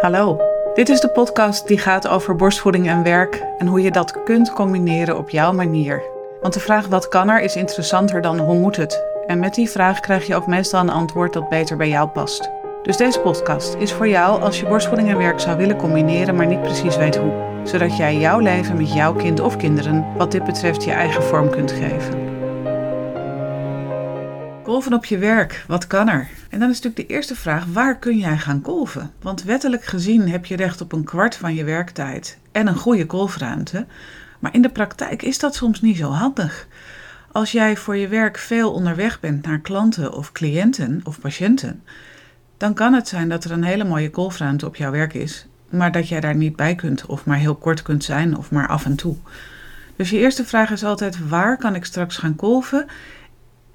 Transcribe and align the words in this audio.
Hallo, 0.00 0.40
dit 0.74 0.88
is 0.88 1.00
de 1.00 1.08
podcast 1.08 1.68
die 1.68 1.78
gaat 1.78 2.08
over 2.08 2.36
borstvoeding 2.36 2.88
en 2.88 3.02
werk 3.02 3.44
en 3.58 3.66
hoe 3.66 3.82
je 3.82 3.90
dat 3.90 4.22
kunt 4.24 4.52
combineren 4.52 5.18
op 5.18 5.30
jouw 5.30 5.52
manier. 5.52 6.02
Want 6.40 6.54
de 6.54 6.60
vraag 6.60 6.86
wat 6.86 7.08
kan 7.08 7.28
er 7.28 7.40
is 7.40 7.56
interessanter 7.56 8.20
dan 8.20 8.38
hoe 8.38 8.58
moet 8.58 8.76
het. 8.76 9.04
En 9.26 9.38
met 9.38 9.54
die 9.54 9.70
vraag 9.70 10.00
krijg 10.00 10.26
je 10.26 10.34
ook 10.34 10.46
meestal 10.46 10.80
een 10.80 10.90
antwoord 10.90 11.32
dat 11.32 11.48
beter 11.48 11.76
bij 11.76 11.88
jou 11.88 12.08
past. 12.08 12.50
Dus 12.82 12.96
deze 12.96 13.20
podcast 13.20 13.74
is 13.74 13.92
voor 13.92 14.08
jou 14.08 14.42
als 14.42 14.60
je 14.60 14.66
borstvoeding 14.66 15.08
en 15.08 15.18
werk 15.18 15.40
zou 15.40 15.56
willen 15.56 15.76
combineren, 15.76 16.36
maar 16.36 16.46
niet 16.46 16.62
precies 16.62 16.96
weet 16.96 17.16
hoe. 17.16 17.60
Zodat 17.64 17.96
jij 17.96 18.16
jouw 18.16 18.38
leven 18.38 18.76
met 18.76 18.92
jouw 18.92 19.14
kind 19.14 19.40
of 19.40 19.56
kinderen 19.56 20.06
wat 20.16 20.32
dit 20.32 20.44
betreft 20.44 20.84
je 20.84 20.90
eigen 20.90 21.22
vorm 21.22 21.50
kunt 21.50 21.72
geven. 21.72 22.26
Kolven 24.62 24.92
op 24.92 25.04
je 25.04 25.18
werk, 25.18 25.64
wat 25.66 25.86
kan 25.86 26.08
er? 26.08 26.37
En 26.48 26.58
dan 26.58 26.70
is 26.70 26.80
natuurlijk 26.80 27.08
de 27.08 27.14
eerste 27.14 27.34
vraag: 27.34 27.64
waar 27.64 27.98
kun 27.98 28.18
jij 28.18 28.38
gaan 28.38 28.60
kolven? 28.60 29.10
Want 29.20 29.42
wettelijk 29.42 29.84
gezien 29.84 30.28
heb 30.28 30.46
je 30.46 30.56
recht 30.56 30.80
op 30.80 30.92
een 30.92 31.04
kwart 31.04 31.36
van 31.36 31.54
je 31.54 31.64
werktijd 31.64 32.38
en 32.52 32.66
een 32.66 32.76
goede 32.76 33.06
kolfruimte. 33.06 33.86
Maar 34.38 34.54
in 34.54 34.62
de 34.62 34.68
praktijk 34.68 35.22
is 35.22 35.38
dat 35.38 35.54
soms 35.54 35.80
niet 35.80 35.96
zo 35.96 36.10
handig. 36.10 36.66
Als 37.32 37.52
jij 37.52 37.76
voor 37.76 37.96
je 37.96 38.08
werk 38.08 38.38
veel 38.38 38.72
onderweg 38.72 39.20
bent 39.20 39.46
naar 39.46 39.58
klanten 39.58 40.12
of 40.12 40.32
cliënten 40.32 41.00
of 41.04 41.20
patiënten, 41.20 41.82
dan 42.56 42.74
kan 42.74 42.92
het 42.92 43.08
zijn 43.08 43.28
dat 43.28 43.44
er 43.44 43.50
een 43.50 43.64
hele 43.64 43.84
mooie 43.84 44.10
kolfruimte 44.10 44.66
op 44.66 44.76
jouw 44.76 44.90
werk 44.90 45.14
is, 45.14 45.46
maar 45.70 45.92
dat 45.92 46.08
jij 46.08 46.20
daar 46.20 46.34
niet 46.34 46.56
bij 46.56 46.74
kunt 46.74 47.06
of 47.06 47.24
maar 47.24 47.36
heel 47.36 47.54
kort 47.54 47.82
kunt 47.82 48.04
zijn 48.04 48.36
of 48.36 48.50
maar 48.50 48.68
af 48.68 48.84
en 48.84 48.96
toe. 48.96 49.16
Dus 49.96 50.10
je 50.10 50.18
eerste 50.18 50.44
vraag 50.44 50.70
is 50.70 50.84
altijd: 50.84 51.28
waar 51.28 51.56
kan 51.56 51.74
ik 51.74 51.84
straks 51.84 52.16
gaan 52.16 52.36
kolven? 52.36 52.86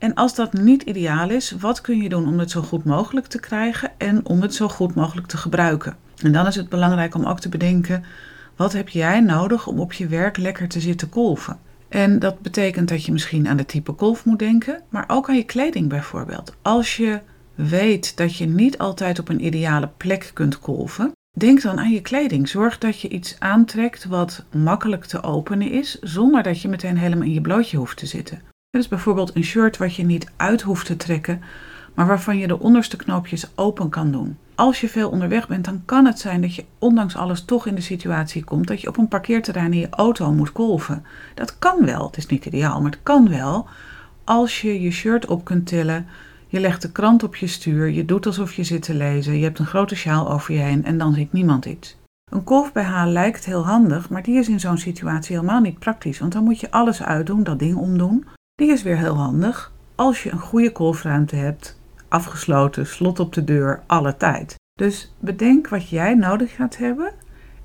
En 0.03 0.13
als 0.13 0.35
dat 0.35 0.53
niet 0.53 0.81
ideaal 0.81 1.29
is, 1.29 1.51
wat 1.51 1.81
kun 1.81 2.01
je 2.01 2.09
doen 2.09 2.27
om 2.27 2.39
het 2.39 2.51
zo 2.51 2.61
goed 2.61 2.83
mogelijk 2.83 3.27
te 3.27 3.39
krijgen 3.39 3.91
en 3.97 4.25
om 4.25 4.41
het 4.41 4.53
zo 4.53 4.67
goed 4.67 4.95
mogelijk 4.95 5.27
te 5.27 5.37
gebruiken? 5.37 5.95
En 6.21 6.31
dan 6.31 6.47
is 6.47 6.55
het 6.55 6.69
belangrijk 6.69 7.15
om 7.15 7.25
ook 7.25 7.39
te 7.39 7.49
bedenken: 7.49 8.03
wat 8.55 8.73
heb 8.73 8.89
jij 8.89 9.19
nodig 9.19 9.67
om 9.67 9.79
op 9.79 9.93
je 9.93 10.07
werk 10.07 10.37
lekker 10.37 10.67
te 10.67 10.79
zitten 10.79 11.09
kolven? 11.09 11.57
En 11.89 12.19
dat 12.19 12.39
betekent 12.39 12.89
dat 12.89 13.05
je 13.05 13.11
misschien 13.11 13.47
aan 13.47 13.57
de 13.57 13.65
type 13.65 13.91
kolf 13.91 14.25
moet 14.25 14.39
denken, 14.39 14.81
maar 14.89 15.05
ook 15.07 15.29
aan 15.29 15.35
je 15.35 15.43
kleding 15.43 15.89
bijvoorbeeld. 15.89 16.55
Als 16.61 16.97
je 16.97 17.19
weet 17.55 18.17
dat 18.17 18.37
je 18.37 18.45
niet 18.45 18.77
altijd 18.77 19.19
op 19.19 19.29
een 19.29 19.45
ideale 19.45 19.89
plek 19.97 20.31
kunt 20.33 20.59
kolven, 20.59 21.11
denk 21.37 21.61
dan 21.61 21.79
aan 21.79 21.91
je 21.91 22.01
kleding. 22.01 22.49
Zorg 22.49 22.77
dat 22.77 23.01
je 23.01 23.09
iets 23.09 23.35
aantrekt 23.39 24.05
wat 24.05 24.45
makkelijk 24.51 25.05
te 25.05 25.23
openen 25.23 25.71
is, 25.71 25.99
zonder 26.01 26.43
dat 26.43 26.61
je 26.61 26.67
meteen 26.67 26.97
helemaal 26.97 27.27
in 27.27 27.33
je 27.33 27.41
blootje 27.41 27.77
hoeft 27.77 27.97
te 27.97 28.05
zitten. 28.05 28.52
Dat 28.73 28.81
is 28.81 28.87
bijvoorbeeld 28.87 29.35
een 29.35 29.43
shirt 29.43 29.77
wat 29.77 29.95
je 29.95 30.03
niet 30.03 30.31
uit 30.35 30.61
hoeft 30.61 30.85
te 30.85 30.95
trekken, 30.95 31.41
maar 31.93 32.07
waarvan 32.07 32.37
je 32.37 32.47
de 32.47 32.59
onderste 32.59 32.97
knoopjes 32.97 33.51
open 33.55 33.89
kan 33.89 34.11
doen. 34.11 34.37
Als 34.55 34.81
je 34.81 34.89
veel 34.89 35.09
onderweg 35.09 35.47
bent, 35.47 35.65
dan 35.65 35.81
kan 35.85 36.05
het 36.05 36.19
zijn 36.19 36.41
dat 36.41 36.55
je 36.55 36.65
ondanks 36.79 37.15
alles 37.15 37.45
toch 37.45 37.67
in 37.67 37.75
de 37.75 37.81
situatie 37.81 38.43
komt 38.43 38.67
dat 38.67 38.81
je 38.81 38.87
op 38.87 38.97
een 38.97 39.07
parkeerterrein 39.07 39.73
in 39.73 39.79
je 39.79 39.89
auto 39.89 40.31
moet 40.31 40.51
kolven. 40.51 41.05
Dat 41.33 41.59
kan 41.59 41.85
wel, 41.85 42.05
het 42.05 42.17
is 42.17 42.25
niet 42.25 42.45
ideaal, 42.45 42.81
maar 42.81 42.91
het 42.91 42.99
kan 43.03 43.29
wel 43.29 43.67
als 44.23 44.61
je 44.61 44.81
je 44.81 44.91
shirt 44.91 45.25
op 45.25 45.45
kunt 45.45 45.67
tillen. 45.67 46.07
Je 46.47 46.59
legt 46.59 46.81
de 46.81 46.91
krant 46.91 47.23
op 47.23 47.35
je 47.35 47.47
stuur, 47.47 47.89
je 47.89 48.05
doet 48.05 48.25
alsof 48.25 48.53
je 48.53 48.63
zit 48.63 48.81
te 48.81 48.93
lezen, 48.93 49.37
je 49.37 49.43
hebt 49.43 49.59
een 49.59 49.65
grote 49.65 49.95
sjaal 49.95 50.31
over 50.31 50.53
je 50.53 50.59
heen 50.59 50.85
en 50.85 50.97
dan 50.97 51.13
ziet 51.13 51.33
niemand 51.33 51.65
iets. 51.65 51.97
Een 52.31 52.43
kolf 52.43 52.71
BH 52.71 53.03
lijkt 53.05 53.45
heel 53.45 53.65
handig, 53.65 54.09
maar 54.09 54.23
die 54.23 54.37
is 54.37 54.49
in 54.49 54.59
zo'n 54.59 54.77
situatie 54.77 55.35
helemaal 55.35 55.61
niet 55.61 55.79
praktisch, 55.79 56.19
want 56.19 56.31
dan 56.31 56.43
moet 56.43 56.59
je 56.59 56.71
alles 56.71 57.03
uitdoen, 57.03 57.43
dat 57.43 57.59
ding 57.59 57.75
omdoen. 57.75 58.25
Die 58.55 58.71
is 58.71 58.83
weer 58.83 58.97
heel 58.97 59.15
handig 59.15 59.71
als 59.95 60.23
je 60.23 60.31
een 60.31 60.39
goede 60.39 60.71
kolfruimte 60.71 61.35
hebt, 61.35 61.79
afgesloten, 62.07 62.87
slot 62.87 63.19
op 63.19 63.33
de 63.33 63.43
deur, 63.43 63.83
alle 63.85 64.17
tijd. 64.17 64.55
Dus 64.73 65.13
bedenk 65.19 65.67
wat 65.67 65.89
jij 65.89 66.15
nodig 66.15 66.55
gaat 66.55 66.77
hebben 66.77 67.11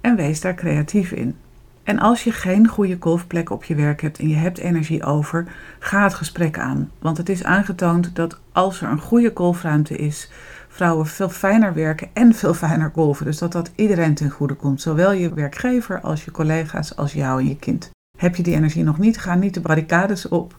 en 0.00 0.16
wees 0.16 0.40
daar 0.40 0.54
creatief 0.54 1.12
in. 1.12 1.36
En 1.82 1.98
als 1.98 2.24
je 2.24 2.32
geen 2.32 2.68
goede 2.68 2.98
kolfplek 2.98 3.50
op 3.50 3.64
je 3.64 3.74
werk 3.74 4.00
hebt 4.00 4.18
en 4.18 4.28
je 4.28 4.34
hebt 4.34 4.58
energie 4.58 5.04
over, 5.04 5.46
ga 5.78 6.02
het 6.02 6.14
gesprek 6.14 6.58
aan. 6.58 6.90
Want 6.98 7.16
het 7.16 7.28
is 7.28 7.44
aangetoond 7.44 8.16
dat 8.16 8.40
als 8.52 8.80
er 8.80 8.88
een 8.88 9.00
goede 9.00 9.32
kolfruimte 9.32 9.96
is, 9.96 10.30
vrouwen 10.68 11.06
veel 11.06 11.28
fijner 11.28 11.74
werken 11.74 12.08
en 12.12 12.34
veel 12.34 12.54
fijner 12.54 12.90
kolven. 12.90 13.24
Dus 13.24 13.38
dat 13.38 13.52
dat 13.52 13.70
iedereen 13.74 14.14
ten 14.14 14.30
goede 14.30 14.54
komt. 14.54 14.80
Zowel 14.80 15.12
je 15.12 15.34
werkgever 15.34 16.00
als 16.00 16.24
je 16.24 16.30
collega's 16.30 16.96
als 16.96 17.12
jou 17.12 17.40
en 17.40 17.48
je 17.48 17.56
kind. 17.56 17.90
Heb 18.18 18.36
je 18.36 18.42
die 18.42 18.54
energie 18.54 18.84
nog 18.84 18.98
niet, 18.98 19.18
ga 19.18 19.34
niet 19.34 19.54
de 19.54 19.60
barricades 19.60 20.28
op. 20.28 20.56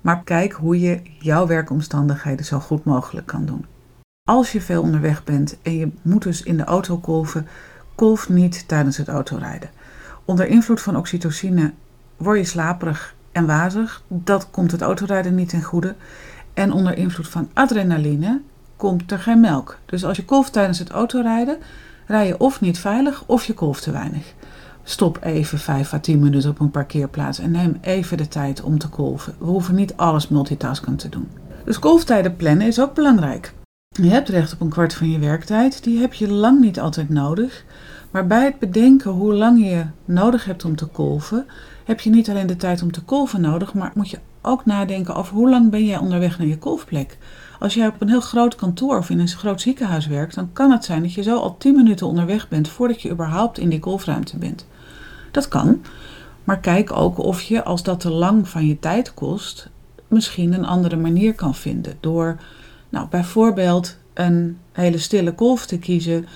Maar 0.00 0.22
kijk 0.24 0.52
hoe 0.52 0.80
je 0.80 1.00
jouw 1.18 1.46
werkomstandigheden 1.46 2.44
zo 2.44 2.58
goed 2.58 2.84
mogelijk 2.84 3.26
kan 3.26 3.46
doen. 3.46 3.66
Als 4.28 4.52
je 4.52 4.60
veel 4.60 4.82
onderweg 4.82 5.24
bent 5.24 5.56
en 5.62 5.76
je 5.76 5.90
moet 6.02 6.22
dus 6.22 6.42
in 6.42 6.56
de 6.56 6.64
auto 6.64 6.98
kolven, 6.98 7.46
kolf 7.94 8.28
niet 8.28 8.68
tijdens 8.68 8.96
het 8.96 9.08
autorijden. 9.08 9.70
Onder 10.24 10.46
invloed 10.46 10.80
van 10.80 10.96
oxytocine 10.96 11.72
word 12.16 12.38
je 12.38 12.44
slaperig 12.44 13.14
en 13.32 13.46
wazig. 13.46 14.02
Dat 14.08 14.50
komt 14.50 14.70
het 14.70 14.82
autorijden 14.82 15.34
niet 15.34 15.48
ten 15.48 15.62
goede. 15.62 15.94
En 16.52 16.72
onder 16.72 16.96
invloed 16.96 17.28
van 17.28 17.50
adrenaline 17.52 18.40
komt 18.76 19.12
er 19.12 19.18
geen 19.18 19.40
melk. 19.40 19.78
Dus 19.86 20.04
als 20.04 20.16
je 20.16 20.24
kolft 20.24 20.52
tijdens 20.52 20.78
het 20.78 20.90
autorijden, 20.90 21.58
rij 22.06 22.26
je 22.26 22.38
of 22.38 22.60
niet 22.60 22.78
veilig 22.78 23.24
of 23.26 23.44
je 23.44 23.54
kolft 23.54 23.82
te 23.82 23.90
weinig. 23.90 24.34
Stop 24.86 25.18
even 25.22 25.58
5 25.58 25.92
à 25.92 25.98
10 25.98 26.18
minuten 26.18 26.50
op 26.50 26.60
een 26.60 26.70
parkeerplaats 26.70 27.38
en 27.38 27.50
neem 27.50 27.78
even 27.80 28.16
de 28.16 28.28
tijd 28.28 28.62
om 28.62 28.78
te 28.78 28.88
kolven. 28.88 29.34
We 29.38 29.44
hoeven 29.44 29.74
niet 29.74 29.96
alles 29.96 30.28
multitasken 30.28 30.96
te 30.96 31.08
doen. 31.08 31.28
Dus 31.64 31.78
kolftijden 31.78 32.36
plannen 32.36 32.66
is 32.66 32.80
ook 32.80 32.94
belangrijk. 32.94 33.54
Je 33.88 34.08
hebt 34.08 34.28
recht 34.28 34.52
op 34.52 34.60
een 34.60 34.68
kwart 34.68 34.94
van 34.94 35.10
je 35.10 35.18
werktijd. 35.18 35.84
Die 35.84 36.00
heb 36.00 36.12
je 36.12 36.28
lang 36.28 36.60
niet 36.60 36.80
altijd 36.80 37.08
nodig. 37.08 37.64
Maar 38.10 38.26
bij 38.26 38.44
het 38.44 38.58
bedenken 38.58 39.10
hoe 39.10 39.34
lang 39.34 39.64
je 39.64 39.84
nodig 40.04 40.44
hebt 40.44 40.64
om 40.64 40.76
te 40.76 40.86
kolven, 40.86 41.46
heb 41.84 42.00
je 42.00 42.10
niet 42.10 42.30
alleen 42.30 42.46
de 42.46 42.56
tijd 42.56 42.82
om 42.82 42.92
te 42.92 43.02
kolven 43.02 43.40
nodig, 43.40 43.74
maar 43.74 43.92
moet 43.94 44.10
je 44.10 44.18
ook 44.42 44.64
nadenken 44.64 45.14
over 45.14 45.34
hoe 45.34 45.50
lang 45.50 45.70
ben 45.70 45.84
jij 45.84 45.98
onderweg 45.98 46.38
naar 46.38 46.46
je 46.46 46.58
kolfplek. 46.58 47.18
Als 47.58 47.74
jij 47.74 47.86
op 47.86 48.00
een 48.00 48.08
heel 48.08 48.20
groot 48.20 48.54
kantoor 48.54 48.98
of 48.98 49.10
in 49.10 49.18
een 49.18 49.28
groot 49.28 49.60
ziekenhuis 49.60 50.06
werkt, 50.06 50.34
dan 50.34 50.52
kan 50.52 50.70
het 50.70 50.84
zijn 50.84 51.02
dat 51.02 51.12
je 51.12 51.22
zo 51.22 51.38
al 51.38 51.56
10 51.56 51.74
minuten 51.74 52.06
onderweg 52.06 52.48
bent 52.48 52.68
voordat 52.68 53.02
je 53.02 53.10
überhaupt 53.10 53.58
in 53.58 53.68
die 53.68 53.78
kolfruimte 53.78 54.36
bent. 54.38 54.66
Dat 55.34 55.48
kan. 55.48 55.82
Maar 56.44 56.60
kijk 56.60 56.92
ook 56.92 57.18
of 57.18 57.42
je, 57.42 57.64
als 57.64 57.82
dat 57.82 58.00
te 58.00 58.10
lang 58.10 58.48
van 58.48 58.66
je 58.66 58.78
tijd 58.78 59.14
kost, 59.14 59.68
misschien 60.08 60.52
een 60.52 60.64
andere 60.64 60.96
manier 60.96 61.34
kan 61.34 61.54
vinden. 61.54 61.96
Door 62.00 62.36
nou, 62.88 63.08
bijvoorbeeld 63.08 63.96
een 64.14 64.58
hele 64.72 64.98
stille 64.98 65.34
kolf 65.34 65.66
te 65.66 65.78
kiezen 65.78 66.26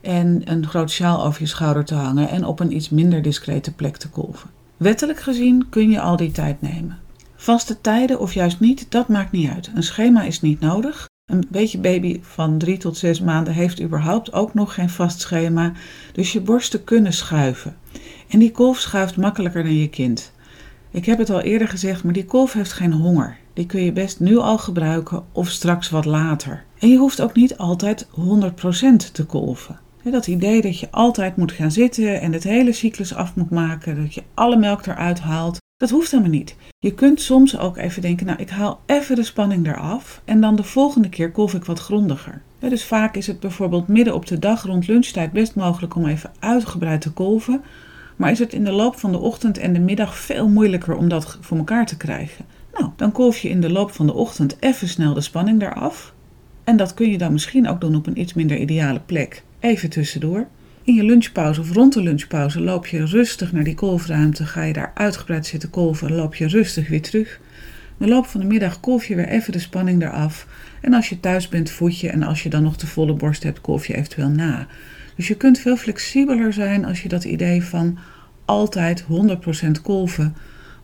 en 0.00 0.40
een 0.44 0.66
groot 0.66 0.90
sjaal 0.90 1.24
over 1.24 1.40
je 1.40 1.46
schouder 1.46 1.84
te 1.84 1.94
hangen 1.94 2.28
en 2.28 2.44
op 2.44 2.60
een 2.60 2.76
iets 2.76 2.88
minder 2.88 3.22
discrete 3.22 3.74
plek 3.74 3.96
te 3.96 4.08
kolven. 4.08 4.50
Wettelijk 4.76 5.20
gezien 5.20 5.68
kun 5.68 5.90
je 5.90 6.00
al 6.00 6.16
die 6.16 6.30
tijd 6.30 6.60
nemen. 6.60 6.98
Vaste 7.36 7.80
tijden 7.80 8.20
of 8.20 8.34
juist 8.34 8.60
niet, 8.60 8.86
dat 8.90 9.08
maakt 9.08 9.32
niet 9.32 9.50
uit. 9.50 9.70
Een 9.74 9.82
schema 9.82 10.22
is 10.22 10.40
niet 10.40 10.60
nodig. 10.60 11.06
Een 11.30 11.46
beetje 11.48 11.78
baby 11.78 12.20
van 12.22 12.58
drie 12.58 12.78
tot 12.78 12.96
zes 12.96 13.20
maanden 13.20 13.52
heeft 13.52 13.82
überhaupt 13.82 14.32
ook 14.32 14.54
nog 14.54 14.74
geen 14.74 14.90
vast 14.90 15.20
schema, 15.20 15.72
dus 16.12 16.32
je 16.32 16.40
borsten 16.40 16.84
kunnen 16.84 17.12
schuiven. 17.12 17.76
En 18.28 18.38
die 18.38 18.50
kolf 18.50 18.78
schuift 18.78 19.16
makkelijker 19.16 19.62
dan 19.62 19.76
je 19.76 19.88
kind. 19.88 20.32
Ik 20.90 21.04
heb 21.04 21.18
het 21.18 21.30
al 21.30 21.40
eerder 21.40 21.68
gezegd, 21.68 22.04
maar 22.04 22.12
die 22.12 22.24
kolf 22.24 22.52
heeft 22.52 22.72
geen 22.72 22.92
honger. 22.92 23.36
Die 23.52 23.66
kun 23.66 23.84
je 23.84 23.92
best 23.92 24.20
nu 24.20 24.36
al 24.36 24.58
gebruiken 24.58 25.24
of 25.32 25.48
straks 25.48 25.90
wat 25.90 26.04
later. 26.04 26.64
En 26.78 26.88
je 26.88 26.96
hoeft 26.96 27.20
ook 27.20 27.34
niet 27.34 27.56
altijd 27.56 28.06
100% 28.06 28.10
te 29.12 29.24
kolven. 29.26 29.78
Dat 30.02 30.26
idee 30.26 30.62
dat 30.62 30.78
je 30.78 30.90
altijd 30.90 31.36
moet 31.36 31.52
gaan 31.52 31.70
zitten 31.70 32.20
en 32.20 32.32
het 32.32 32.44
hele 32.44 32.72
cyclus 32.72 33.14
af 33.14 33.34
moet 33.34 33.50
maken, 33.50 34.02
dat 34.02 34.14
je 34.14 34.22
alle 34.34 34.56
melk 34.56 34.86
eruit 34.86 35.20
haalt, 35.20 35.58
dat 35.76 35.90
hoeft 35.90 36.10
helemaal 36.10 36.32
niet. 36.32 36.56
Je 36.78 36.94
kunt 36.94 37.20
soms 37.20 37.58
ook 37.58 37.76
even 37.76 38.02
denken, 38.02 38.26
nou 38.26 38.38
ik 38.38 38.50
haal 38.50 38.80
even 38.86 39.16
de 39.16 39.22
spanning 39.22 39.66
eraf 39.66 40.22
en 40.24 40.40
dan 40.40 40.56
de 40.56 40.62
volgende 40.62 41.08
keer 41.08 41.30
kolf 41.30 41.54
ik 41.54 41.64
wat 41.64 41.78
grondiger. 41.78 42.42
Dus 42.58 42.84
vaak 42.84 43.16
is 43.16 43.26
het 43.26 43.40
bijvoorbeeld 43.40 43.88
midden 43.88 44.14
op 44.14 44.26
de 44.26 44.38
dag 44.38 44.62
rond 44.62 44.86
lunchtijd 44.86 45.32
best 45.32 45.54
mogelijk 45.54 45.94
om 45.94 46.06
even 46.06 46.32
uitgebreid 46.38 47.00
te 47.00 47.12
kolven, 47.12 47.62
maar 48.18 48.30
is 48.30 48.38
het 48.38 48.52
in 48.52 48.64
de 48.64 48.72
loop 48.72 48.98
van 48.98 49.12
de 49.12 49.18
ochtend 49.18 49.58
en 49.58 49.72
de 49.72 49.78
middag 49.78 50.18
veel 50.18 50.48
moeilijker 50.48 50.96
om 50.96 51.08
dat 51.08 51.38
voor 51.40 51.56
elkaar 51.56 51.86
te 51.86 51.96
krijgen. 51.96 52.44
Nou, 52.72 52.90
dan 52.96 53.12
kolf 53.12 53.38
je 53.38 53.48
in 53.48 53.60
de 53.60 53.70
loop 53.70 53.90
van 53.90 54.06
de 54.06 54.12
ochtend 54.12 54.56
even 54.60 54.88
snel 54.88 55.14
de 55.14 55.20
spanning 55.20 55.62
eraf. 55.62 56.14
En 56.64 56.76
dat 56.76 56.94
kun 56.94 57.10
je 57.10 57.18
dan 57.18 57.32
misschien 57.32 57.68
ook 57.68 57.80
doen 57.80 57.94
op 57.94 58.06
een 58.06 58.20
iets 58.20 58.34
minder 58.34 58.58
ideale 58.58 59.00
plek. 59.06 59.42
Even 59.60 59.90
tussendoor. 59.90 60.46
In 60.82 60.94
je 60.94 61.04
lunchpauze 61.04 61.60
of 61.60 61.72
rond 61.72 61.92
de 61.92 62.02
lunchpauze 62.02 62.60
loop 62.60 62.86
je 62.86 63.04
rustig 63.04 63.52
naar 63.52 63.64
die 63.64 63.74
kolfruimte. 63.74 64.46
Ga 64.46 64.62
je 64.62 64.72
daar 64.72 64.92
uitgebreid 64.94 65.46
zitten 65.46 65.70
kolven 65.70 66.08
en 66.08 66.14
loop 66.14 66.34
je 66.34 66.48
rustig 66.48 66.88
weer 66.88 67.02
terug. 67.02 67.40
In 67.98 68.06
de 68.06 68.12
loop 68.12 68.26
van 68.26 68.40
de 68.40 68.46
middag 68.46 68.80
kolf 68.80 69.04
je 69.04 69.14
weer 69.14 69.28
even 69.28 69.52
de 69.52 69.58
spanning 69.58 70.02
eraf. 70.02 70.46
En 70.80 70.94
als 70.94 71.08
je 71.08 71.20
thuis 71.20 71.48
bent, 71.48 71.70
voed 71.70 72.00
je. 72.00 72.08
En 72.08 72.22
als 72.22 72.42
je 72.42 72.48
dan 72.48 72.62
nog 72.62 72.76
de 72.76 72.86
volle 72.86 73.14
borst 73.14 73.42
hebt, 73.42 73.60
kolf 73.60 73.86
je 73.86 73.96
eventueel 73.96 74.28
na. 74.28 74.66
Dus 75.18 75.28
je 75.28 75.36
kunt 75.36 75.58
veel 75.58 75.76
flexibeler 75.76 76.52
zijn 76.52 76.84
als 76.84 77.02
je 77.02 77.08
dat 77.08 77.24
idee 77.24 77.64
van 77.64 77.98
altijd 78.44 79.04
100% 79.04 79.06
kolven 79.82 80.34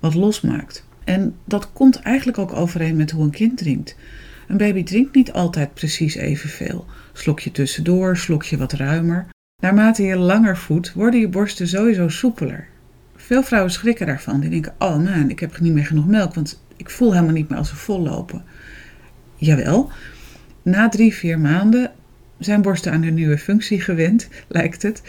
wat 0.00 0.14
losmaakt. 0.14 0.86
En 1.04 1.34
dat 1.44 1.72
komt 1.72 2.00
eigenlijk 2.00 2.38
ook 2.38 2.52
overeen 2.52 2.96
met 2.96 3.10
hoe 3.10 3.24
een 3.24 3.30
kind 3.30 3.58
drinkt. 3.58 3.96
Een 4.48 4.56
baby 4.56 4.82
drinkt 4.82 5.14
niet 5.14 5.32
altijd 5.32 5.74
precies 5.74 6.14
evenveel. 6.14 6.86
Slok 7.12 7.40
je 7.40 7.50
tussendoor, 7.50 8.16
slok 8.16 8.42
je 8.42 8.56
wat 8.56 8.72
ruimer. 8.72 9.26
Naarmate 9.62 10.02
je 10.02 10.16
langer 10.16 10.56
voedt, 10.56 10.92
worden 10.92 11.20
je 11.20 11.28
borsten 11.28 11.68
sowieso 11.68 12.08
soepeler. 12.08 12.66
Veel 13.16 13.42
vrouwen 13.42 13.72
schrikken 13.72 14.06
daarvan. 14.06 14.40
Die 14.40 14.50
denken, 14.50 14.74
oh 14.78 14.96
man, 14.96 15.30
ik 15.30 15.40
heb 15.40 15.60
niet 15.60 15.72
meer 15.72 15.86
genoeg 15.86 16.06
melk, 16.06 16.34
want 16.34 16.62
ik 16.76 16.90
voel 16.90 17.12
helemaal 17.12 17.34
niet 17.34 17.48
meer 17.48 17.58
als 17.58 17.68
ze 17.68 17.76
vol 17.76 18.00
lopen. 18.00 18.44
Jawel, 19.36 19.90
na 20.62 20.88
drie, 20.88 21.14
vier 21.14 21.38
maanden 21.38 21.90
zijn 22.38 22.62
borsten 22.62 22.92
aan 22.92 23.02
hun 23.02 23.14
nieuwe 23.14 23.38
functie 23.38 23.80
gewend, 23.80 24.28
lijkt 24.48 24.82
het. 24.82 25.02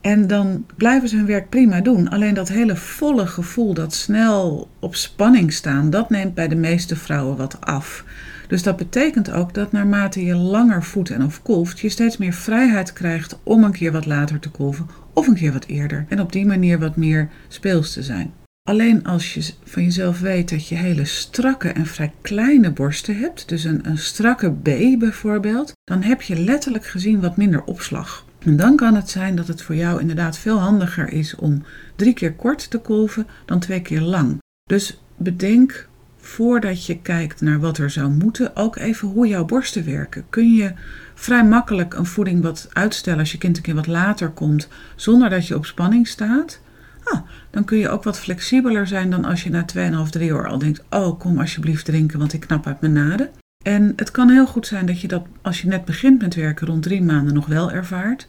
En 0.00 0.26
dan 0.26 0.66
blijven 0.76 1.08
ze 1.08 1.16
hun 1.16 1.26
werk 1.26 1.48
prima 1.48 1.80
doen. 1.80 2.08
Alleen 2.08 2.34
dat 2.34 2.48
hele 2.48 2.76
volle 2.76 3.26
gevoel, 3.26 3.74
dat 3.74 3.94
snel 3.94 4.68
op 4.78 4.94
spanning 4.94 5.52
staan, 5.52 5.90
dat 5.90 6.10
neemt 6.10 6.34
bij 6.34 6.48
de 6.48 6.54
meeste 6.54 6.96
vrouwen 6.96 7.36
wat 7.36 7.60
af. 7.60 8.04
Dus 8.48 8.62
dat 8.62 8.76
betekent 8.76 9.32
ook 9.32 9.54
dat 9.54 9.72
naarmate 9.72 10.24
je 10.24 10.34
langer 10.34 10.82
voedt 10.82 11.10
en 11.10 11.24
of 11.24 11.42
kolft, 11.42 11.80
je 11.80 11.88
steeds 11.88 12.16
meer 12.16 12.32
vrijheid 12.32 12.92
krijgt 12.92 13.38
om 13.42 13.64
een 13.64 13.72
keer 13.72 13.92
wat 13.92 14.06
later 14.06 14.38
te 14.38 14.50
kolven 14.50 14.86
of 15.12 15.26
een 15.26 15.34
keer 15.34 15.52
wat 15.52 15.66
eerder. 15.66 16.06
En 16.08 16.20
op 16.20 16.32
die 16.32 16.46
manier 16.46 16.78
wat 16.78 16.96
meer 16.96 17.28
speels 17.48 17.92
te 17.92 18.02
zijn. 18.02 18.32
Alleen 18.68 19.04
als 19.04 19.34
je 19.34 19.52
van 19.64 19.82
jezelf 19.82 20.20
weet 20.20 20.48
dat 20.50 20.68
je 20.68 20.74
hele 20.74 21.04
strakke 21.04 21.68
en 21.68 21.86
vrij 21.86 22.12
kleine 22.20 22.70
borsten 22.70 23.16
hebt, 23.18 23.48
dus 23.48 23.64
een, 23.64 23.88
een 23.88 23.98
strakke 23.98 24.50
B 24.50 24.98
bijvoorbeeld, 24.98 25.72
dan 25.84 26.02
heb 26.02 26.22
je 26.22 26.40
letterlijk 26.40 26.86
gezien 26.86 27.20
wat 27.20 27.36
minder 27.36 27.64
opslag. 27.64 28.24
En 28.38 28.56
dan 28.56 28.76
kan 28.76 28.94
het 28.94 29.10
zijn 29.10 29.36
dat 29.36 29.48
het 29.48 29.62
voor 29.62 29.74
jou 29.74 30.00
inderdaad 30.00 30.38
veel 30.38 30.58
handiger 30.58 31.12
is 31.12 31.34
om 31.34 31.62
drie 31.96 32.14
keer 32.14 32.32
kort 32.32 32.70
te 32.70 32.78
kolven 32.78 33.26
dan 33.44 33.58
twee 33.58 33.82
keer 33.82 34.00
lang. 34.00 34.38
Dus 34.64 35.00
bedenk 35.16 35.88
voordat 36.16 36.86
je 36.86 37.00
kijkt 37.00 37.40
naar 37.40 37.60
wat 37.60 37.78
er 37.78 37.90
zou 37.90 38.10
moeten, 38.10 38.56
ook 38.56 38.76
even 38.76 39.08
hoe 39.08 39.26
jouw 39.26 39.44
borsten 39.44 39.84
werken. 39.84 40.24
Kun 40.30 40.54
je 40.54 40.72
vrij 41.14 41.44
makkelijk 41.44 41.94
een 41.94 42.06
voeding 42.06 42.42
wat 42.42 42.68
uitstellen 42.72 43.18
als 43.18 43.32
je 43.32 43.38
kind 43.38 43.56
een 43.56 43.62
keer 43.62 43.74
wat 43.74 43.86
later 43.86 44.30
komt, 44.30 44.68
zonder 44.96 45.30
dat 45.30 45.46
je 45.46 45.56
op 45.56 45.66
spanning 45.66 46.08
staat? 46.08 46.62
Ah, 47.04 47.20
dan 47.50 47.64
kun 47.64 47.78
je 47.78 47.88
ook 47.88 48.02
wat 48.02 48.18
flexibeler 48.18 48.86
zijn 48.86 49.10
dan 49.10 49.24
als 49.24 49.42
je 49.42 49.50
na 49.50 49.64
2,5, 50.04 50.10
3 50.10 50.28
uur 50.28 50.48
al 50.48 50.58
denkt: 50.58 50.84
Oh, 50.90 51.18
kom 51.18 51.38
alsjeblieft 51.38 51.84
drinken, 51.84 52.18
want 52.18 52.32
ik 52.32 52.40
knap 52.40 52.66
uit 52.66 52.80
mijn 52.80 52.92
naden. 52.92 53.30
En 53.62 53.92
het 53.96 54.10
kan 54.10 54.30
heel 54.30 54.46
goed 54.46 54.66
zijn 54.66 54.86
dat 54.86 55.00
je 55.00 55.08
dat 55.08 55.26
als 55.42 55.60
je 55.60 55.68
net 55.68 55.84
begint 55.84 56.22
met 56.22 56.34
werken 56.34 56.66
rond 56.66 56.82
drie 56.82 57.02
maanden 57.02 57.34
nog 57.34 57.46
wel 57.46 57.70
ervaart. 57.70 58.28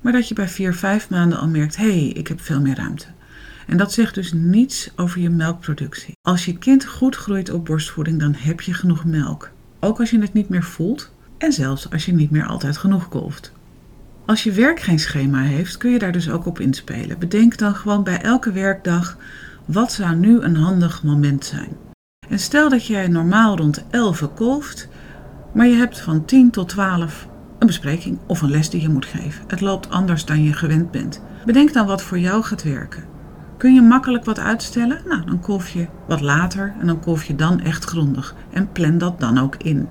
Maar 0.00 0.12
dat 0.12 0.28
je 0.28 0.34
bij 0.34 0.48
vier, 0.48 0.74
vijf 0.74 1.10
maanden 1.10 1.38
al 1.38 1.48
merkt: 1.48 1.76
hé, 1.76 1.84
hey, 1.84 2.08
ik 2.08 2.28
heb 2.28 2.40
veel 2.40 2.60
meer 2.60 2.76
ruimte. 2.76 3.06
En 3.66 3.76
dat 3.76 3.92
zegt 3.92 4.14
dus 4.14 4.32
niets 4.32 4.90
over 4.96 5.20
je 5.20 5.30
melkproductie. 5.30 6.16
Als 6.22 6.44
je 6.44 6.58
kind 6.58 6.84
goed 6.84 7.16
groeit 7.16 7.50
op 7.50 7.64
borstvoeding, 7.64 8.20
dan 8.20 8.34
heb 8.38 8.60
je 8.60 8.74
genoeg 8.74 9.04
melk. 9.04 9.50
Ook 9.80 10.00
als 10.00 10.10
je 10.10 10.20
het 10.20 10.32
niet 10.32 10.48
meer 10.48 10.62
voelt 10.62 11.12
en 11.38 11.52
zelfs 11.52 11.90
als 11.90 12.06
je 12.06 12.12
niet 12.12 12.30
meer 12.30 12.46
altijd 12.46 12.76
genoeg 12.76 13.08
kolft. 13.08 13.52
Als 14.28 14.42
je 14.42 14.52
werk 14.52 14.80
geen 14.80 14.98
schema 14.98 15.42
heeft, 15.42 15.76
kun 15.76 15.90
je 15.90 15.98
daar 15.98 16.12
dus 16.12 16.30
ook 16.30 16.46
op 16.46 16.60
inspelen. 16.60 17.18
Bedenk 17.18 17.58
dan 17.58 17.74
gewoon 17.74 18.04
bij 18.04 18.20
elke 18.20 18.52
werkdag: 18.52 19.16
wat 19.64 19.92
zou 19.92 20.16
nu 20.16 20.40
een 20.40 20.56
handig 20.56 21.02
moment 21.02 21.44
zijn? 21.44 21.76
En 22.28 22.38
stel 22.38 22.68
dat 22.68 22.86
jij 22.86 23.08
normaal 23.08 23.56
rond 23.56 23.84
11 23.90 24.28
kolft, 24.34 24.88
maar 25.54 25.66
je 25.66 25.74
hebt 25.74 26.00
van 26.00 26.24
10 26.24 26.50
tot 26.50 26.68
12 26.68 27.28
een 27.58 27.66
bespreking 27.66 28.18
of 28.26 28.42
een 28.42 28.50
les 28.50 28.70
die 28.70 28.80
je 28.80 28.88
moet 28.88 29.06
geven. 29.06 29.44
Het 29.46 29.60
loopt 29.60 29.90
anders 29.90 30.24
dan 30.24 30.42
je 30.42 30.52
gewend 30.52 30.90
bent. 30.90 31.22
Bedenk 31.44 31.72
dan 31.72 31.86
wat 31.86 32.02
voor 32.02 32.18
jou 32.18 32.42
gaat 32.42 32.62
werken. 32.62 33.04
Kun 33.56 33.74
je 33.74 33.82
makkelijk 33.82 34.24
wat 34.24 34.38
uitstellen? 34.38 35.02
Nou, 35.06 35.24
dan 35.24 35.40
kolf 35.40 35.68
je 35.68 35.86
wat 36.08 36.20
later 36.20 36.74
en 36.80 36.86
dan 36.86 37.00
kolf 37.00 37.24
je 37.24 37.34
dan 37.34 37.60
echt 37.60 37.84
grondig. 37.84 38.34
En 38.50 38.72
plan 38.72 38.98
dat 38.98 39.20
dan 39.20 39.38
ook 39.38 39.56
in. 39.56 39.88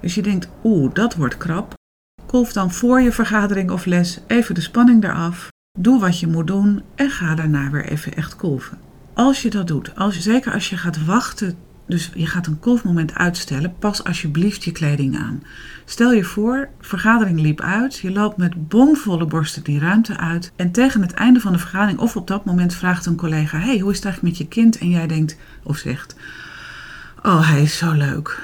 Dus 0.00 0.14
je 0.14 0.22
denkt, 0.22 0.48
oeh, 0.64 0.94
dat 0.94 1.14
wordt 1.14 1.36
krap. 1.36 1.74
Kolf 2.34 2.52
dan 2.52 2.72
voor 2.72 3.00
je 3.00 3.12
vergadering 3.12 3.70
of 3.70 3.84
les 3.84 4.20
even 4.26 4.54
de 4.54 4.60
spanning 4.60 5.04
eraf. 5.04 5.48
Doe 5.78 6.00
wat 6.00 6.20
je 6.20 6.26
moet 6.26 6.46
doen 6.46 6.82
en 6.94 7.10
ga 7.10 7.34
daarna 7.34 7.70
weer 7.70 7.84
even 7.84 8.16
echt 8.16 8.36
kolven. 8.36 8.78
Als 9.12 9.42
je 9.42 9.50
dat 9.50 9.66
doet, 9.66 9.96
als, 9.96 10.20
zeker 10.20 10.52
als 10.52 10.70
je 10.70 10.76
gaat 10.76 11.04
wachten 11.04 11.56
dus 11.86 12.10
je 12.14 12.26
gaat 12.26 12.46
een 12.46 12.58
kolfmoment 12.58 13.14
uitstellen. 13.14 13.74
Pas 13.78 14.04
alsjeblieft 14.04 14.64
je 14.64 14.72
kleding 14.72 15.18
aan. 15.18 15.42
Stel 15.84 16.12
je 16.12 16.24
voor, 16.24 16.68
vergadering 16.80 17.40
liep 17.40 17.60
uit. 17.60 17.98
Je 17.98 18.10
loopt 18.12 18.36
met 18.36 18.68
bomvolle 18.68 19.26
borsten 19.26 19.62
die 19.62 19.78
ruimte 19.78 20.16
uit. 20.16 20.52
En 20.56 20.72
tegen 20.72 21.02
het 21.02 21.12
einde 21.12 21.40
van 21.40 21.52
de 21.52 21.58
vergadering 21.58 21.98
of 21.98 22.16
op 22.16 22.26
dat 22.26 22.44
moment 22.44 22.74
vraagt 22.74 23.06
een 23.06 23.16
collega: 23.16 23.58
Hey, 23.58 23.78
hoe 23.78 23.90
is 23.90 23.96
het 23.96 24.04
eigenlijk 24.04 24.38
met 24.38 24.46
je 24.46 24.54
kind? 24.54 24.78
En 24.78 24.90
jij 24.90 25.06
denkt 25.06 25.36
of 25.62 25.76
zegt: 25.76 26.16
Oh, 27.22 27.48
hij 27.48 27.62
is 27.62 27.76
zo 27.76 27.92
leuk. 27.92 28.42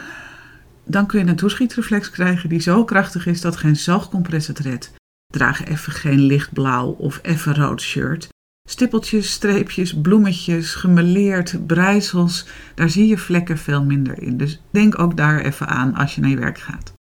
Dan 0.90 1.06
kun 1.06 1.24
je 1.24 1.26
een 1.26 1.36
toeschietreflex 1.36 2.10
krijgen 2.10 2.48
die 2.48 2.60
zo 2.60 2.84
krachtig 2.84 3.26
is 3.26 3.40
dat 3.40 3.56
geen 3.56 3.76
zalgcompress 3.76 4.46
het 4.46 4.58
redt. 4.58 4.92
Draag 5.26 5.64
even 5.64 5.92
geen 5.92 6.20
lichtblauw 6.20 6.90
of 6.90 7.18
even 7.22 7.54
rood 7.54 7.80
shirt. 7.80 8.28
Stippeltjes, 8.68 9.32
streepjes, 9.32 10.00
bloemetjes, 10.00 10.74
gemeleerd, 10.74 11.66
breisels, 11.66 12.46
daar 12.74 12.90
zie 12.90 13.06
je 13.06 13.18
vlekken 13.18 13.58
veel 13.58 13.84
minder 13.84 14.22
in. 14.22 14.36
Dus 14.36 14.60
denk 14.70 14.98
ook 14.98 15.16
daar 15.16 15.40
even 15.40 15.68
aan 15.68 15.94
als 15.94 16.14
je 16.14 16.20
naar 16.20 16.30
je 16.30 16.36
werk 16.36 16.58
gaat. 16.58 16.92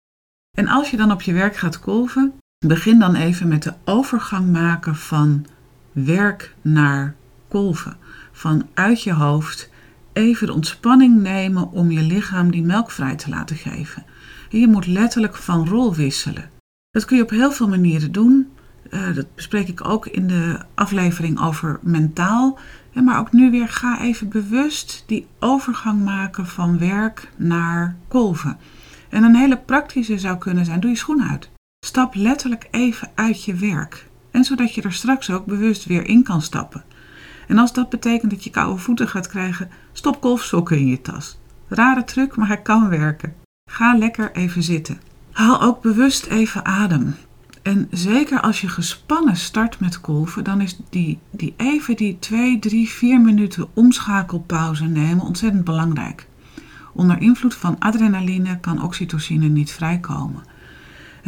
En 0.58 0.68
als 0.68 0.90
je 0.90 0.98
dan 0.98 1.12
op 1.12 1.22
je 1.22 1.34
werk 1.34 1.56
gaat 1.56 1.80
kolven, 1.80 2.34
begin 2.66 3.00
dan 3.00 3.16
even 3.16 3.48
met 3.48 3.64
de 3.64 3.74
overgang 3.86 4.52
maken 4.52 4.96
van 4.96 5.46
werk 5.92 6.56
naar 6.62 7.16
kolven. 7.48 7.98
Van 8.32 8.68
uit 8.74 9.04
je 9.04 9.14
hoofd 9.14 9.70
even 10.20 10.48
de 10.48 10.54
ontspanning 10.54 11.22
nemen 11.22 11.72
om 11.72 11.92
je 11.92 12.02
lichaam 12.02 12.52
die 12.52 12.64
melk 12.64 12.92
vrij 12.92 13.16
te 13.16 13.30
laten 13.30 13.56
geven. 13.56 14.06
je 14.50 14.68
moet 14.68 14.88
letterlijk 14.88 15.36
van 15.36 15.68
rol 15.68 15.96
wisselen. 15.96 16.50
Dat 16.92 17.06
kun 17.06 17.18
je 17.18 17.24
op 17.24 17.30
heel 17.30 17.52
veel 17.52 17.68
manieren 17.68 18.12
doen. 18.12 18.50
Uh, 18.92 19.16
dat 19.16 19.36
bespreek 19.36 19.68
ik 19.68 19.88
ook 19.88 20.08
in 20.08 20.28
de 20.28 20.60
aflevering 20.76 21.42
over 21.42 21.80
mentaal. 21.82 22.60
maar 22.94 23.20
ook 23.20 23.32
nu 23.32 23.52
weer 23.52 23.68
ga 23.68 24.02
even 24.02 24.30
bewust 24.30 25.04
die 25.08 25.28
overgang 25.40 26.04
maken 26.04 26.46
van 26.46 26.80
werk 26.80 27.30
naar 27.36 27.96
kolven. 28.08 28.58
En 29.10 29.24
een 29.24 29.36
hele 29.36 29.58
praktische 29.58 30.18
zou 30.18 30.38
kunnen 30.38 30.66
zijn: 30.66 30.80
doe 30.80 30.90
je 30.90 30.96
schoenen 30.96 31.30
uit. 31.30 31.50
Stap 31.86 32.16
letterlijk 32.16 32.68
even 32.72 33.10
uit 33.16 33.44
je 33.44 33.54
werk. 33.54 34.08
En 34.32 34.44
zodat 34.44 34.76
je 34.76 34.82
er 34.82 34.94
straks 34.94 35.30
ook 35.30 35.46
bewust 35.46 35.86
weer 35.86 36.08
in 36.08 36.24
kan 36.24 36.42
stappen. 36.42 36.84
En 37.50 37.58
als 37.58 37.74
dat 37.74 37.90
betekent 37.90 38.32
dat 38.32 38.44
je 38.44 38.50
koude 38.50 38.80
voeten 38.80 39.08
gaat 39.08 39.28
krijgen, 39.28 39.70
stop 39.94 40.22
golfsokken 40.22 40.78
in 40.78 40.88
je 40.88 41.02
tas. 41.02 41.40
Rare 41.68 42.04
truc, 42.04 42.36
maar 42.36 42.48
hij 42.48 42.62
kan 42.62 42.90
werken. 42.90 43.34
Ga 43.72 43.98
lekker 43.98 44.32
even 44.32 44.64
zitten. 44.64 45.00
Haal 45.32 45.62
ook 45.62 45.82
bewust 45.82 46.26
even 46.26 46.66
adem. 46.66 47.16
En 47.62 47.88
zeker 47.92 48.42
als 48.42 48.62
je 48.62 48.68
gespannen 48.68 49.36
start 49.36 49.80
met 49.80 50.02
kolven, 50.02 50.44
dan 50.44 50.62
is 50.62 50.80
die, 50.90 51.20
die 51.32 51.54
even 51.58 51.96
die 51.96 52.20
2, 52.20 52.60
3, 52.60 52.90
4 52.90 53.22
minuten 53.22 53.68
omschakelpauze 53.74 54.86
nemen 54.86 55.26
ontzettend 55.26 55.64
belangrijk. 55.64 56.28
Onder 56.94 57.22
invloed 57.22 57.56
van 57.56 57.80
adrenaline 57.80 58.60
kan 58.60 58.84
oxytocine 58.84 59.48
niet 59.48 59.72
vrijkomen. 59.72 60.44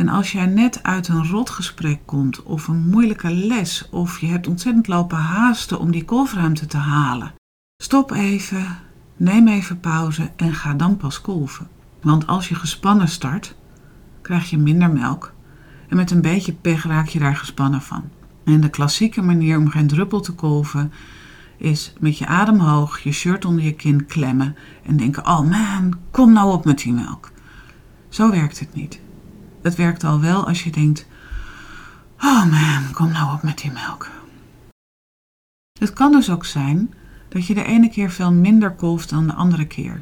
En 0.02 0.10
als 0.10 0.32
jij 0.32 0.46
net 0.46 0.84
uit 0.84 1.08
een 1.08 1.28
rotgesprek 1.28 2.00
komt 2.06 2.44
of 2.44 2.68
een 2.68 2.90
moeilijke 2.90 3.34
les 3.34 3.90
of 3.90 4.20
je 4.20 4.28
hebt 4.28 4.48
ontzettend 4.48 4.88
lopen 4.88 5.18
haasten 5.18 5.80
om 5.80 5.92
die 5.92 6.06
kolfruimte 6.06 6.66
te 6.66 6.78
halen, 6.78 7.34
stop 7.84 8.12
even, 8.12 8.78
neem 9.18 9.48
even 9.48 9.80
pauze 9.80 10.32
en 10.36 10.54
ga 10.54 10.74
dan 10.74 10.98
pas 10.98 11.22
kolven. 11.22 11.68
Want 12.02 12.28
als 12.28 12.50
je 12.50 12.56
gespannen 12.56 13.08
start, 13.08 13.56
krijg 14.22 14.50
je 14.50 14.58
minder 14.58 14.90
melk 14.90 15.34
en 15.90 15.96
met 15.96 16.12
een 16.12 16.22
beetje 16.22 16.54
pech 16.54 16.84
raak 16.84 17.08
je 17.08 17.20
daar 17.20 17.38
gespannen 17.38 17.82
van. 17.82 18.04
En 18.44 18.62
de 18.62 18.70
klassieke 18.70 19.22
manier 19.22 19.58
om 19.58 19.70
geen 19.70 19.88
druppel 19.88 20.20
te 20.20 20.34
kolven 20.34 20.92
is 21.58 21.94
met 22.00 22.18
je 22.18 22.26
adem 22.26 22.60
hoog, 22.60 23.00
je 23.00 23.12
shirt 23.12 23.46
onder 23.46 23.64
je 23.64 23.74
kin 23.74 24.06
klemmen 24.06 24.56
en 24.86 24.98
denken: 24.98 25.28
Oh 25.28 25.50
man, 25.50 25.98
kom 26.12 26.34
nou 26.34 26.54
op 26.54 26.66
met 26.66 26.78
die 26.78 26.94
melk. 26.94 27.32
Zo 28.10 28.32
werkt 28.32 28.60
het 28.60 28.74
niet. 28.74 29.02
Het 29.62 29.76
werkt 29.76 30.04
al 30.04 30.20
wel 30.20 30.48
als 30.48 30.64
je 30.64 30.72
denkt: 30.72 31.06
Oh 32.18 32.46
man, 32.46 32.92
kom 32.94 33.12
nou 33.12 33.34
op 33.34 33.44
met 33.44 33.58
die 33.58 33.72
melk. 33.72 34.10
Het 35.80 35.94
kan 35.94 36.12
dus 36.12 36.30
ook 36.30 36.46
zijn 36.46 36.94
dat 37.30 37.46
je 37.46 37.54
de 37.54 37.64
ene 37.64 37.90
keer 37.90 38.12
veel 38.12 38.32
minder 38.32 38.72
kolft 38.72 39.10
dan 39.10 39.28
de 39.28 39.34
andere 39.34 39.68
keer. 39.68 40.02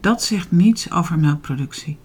Dat 0.00 0.22
zegt 0.22 0.50
niets 0.50 0.90
over 0.90 1.18
melkproductie. 1.18 1.98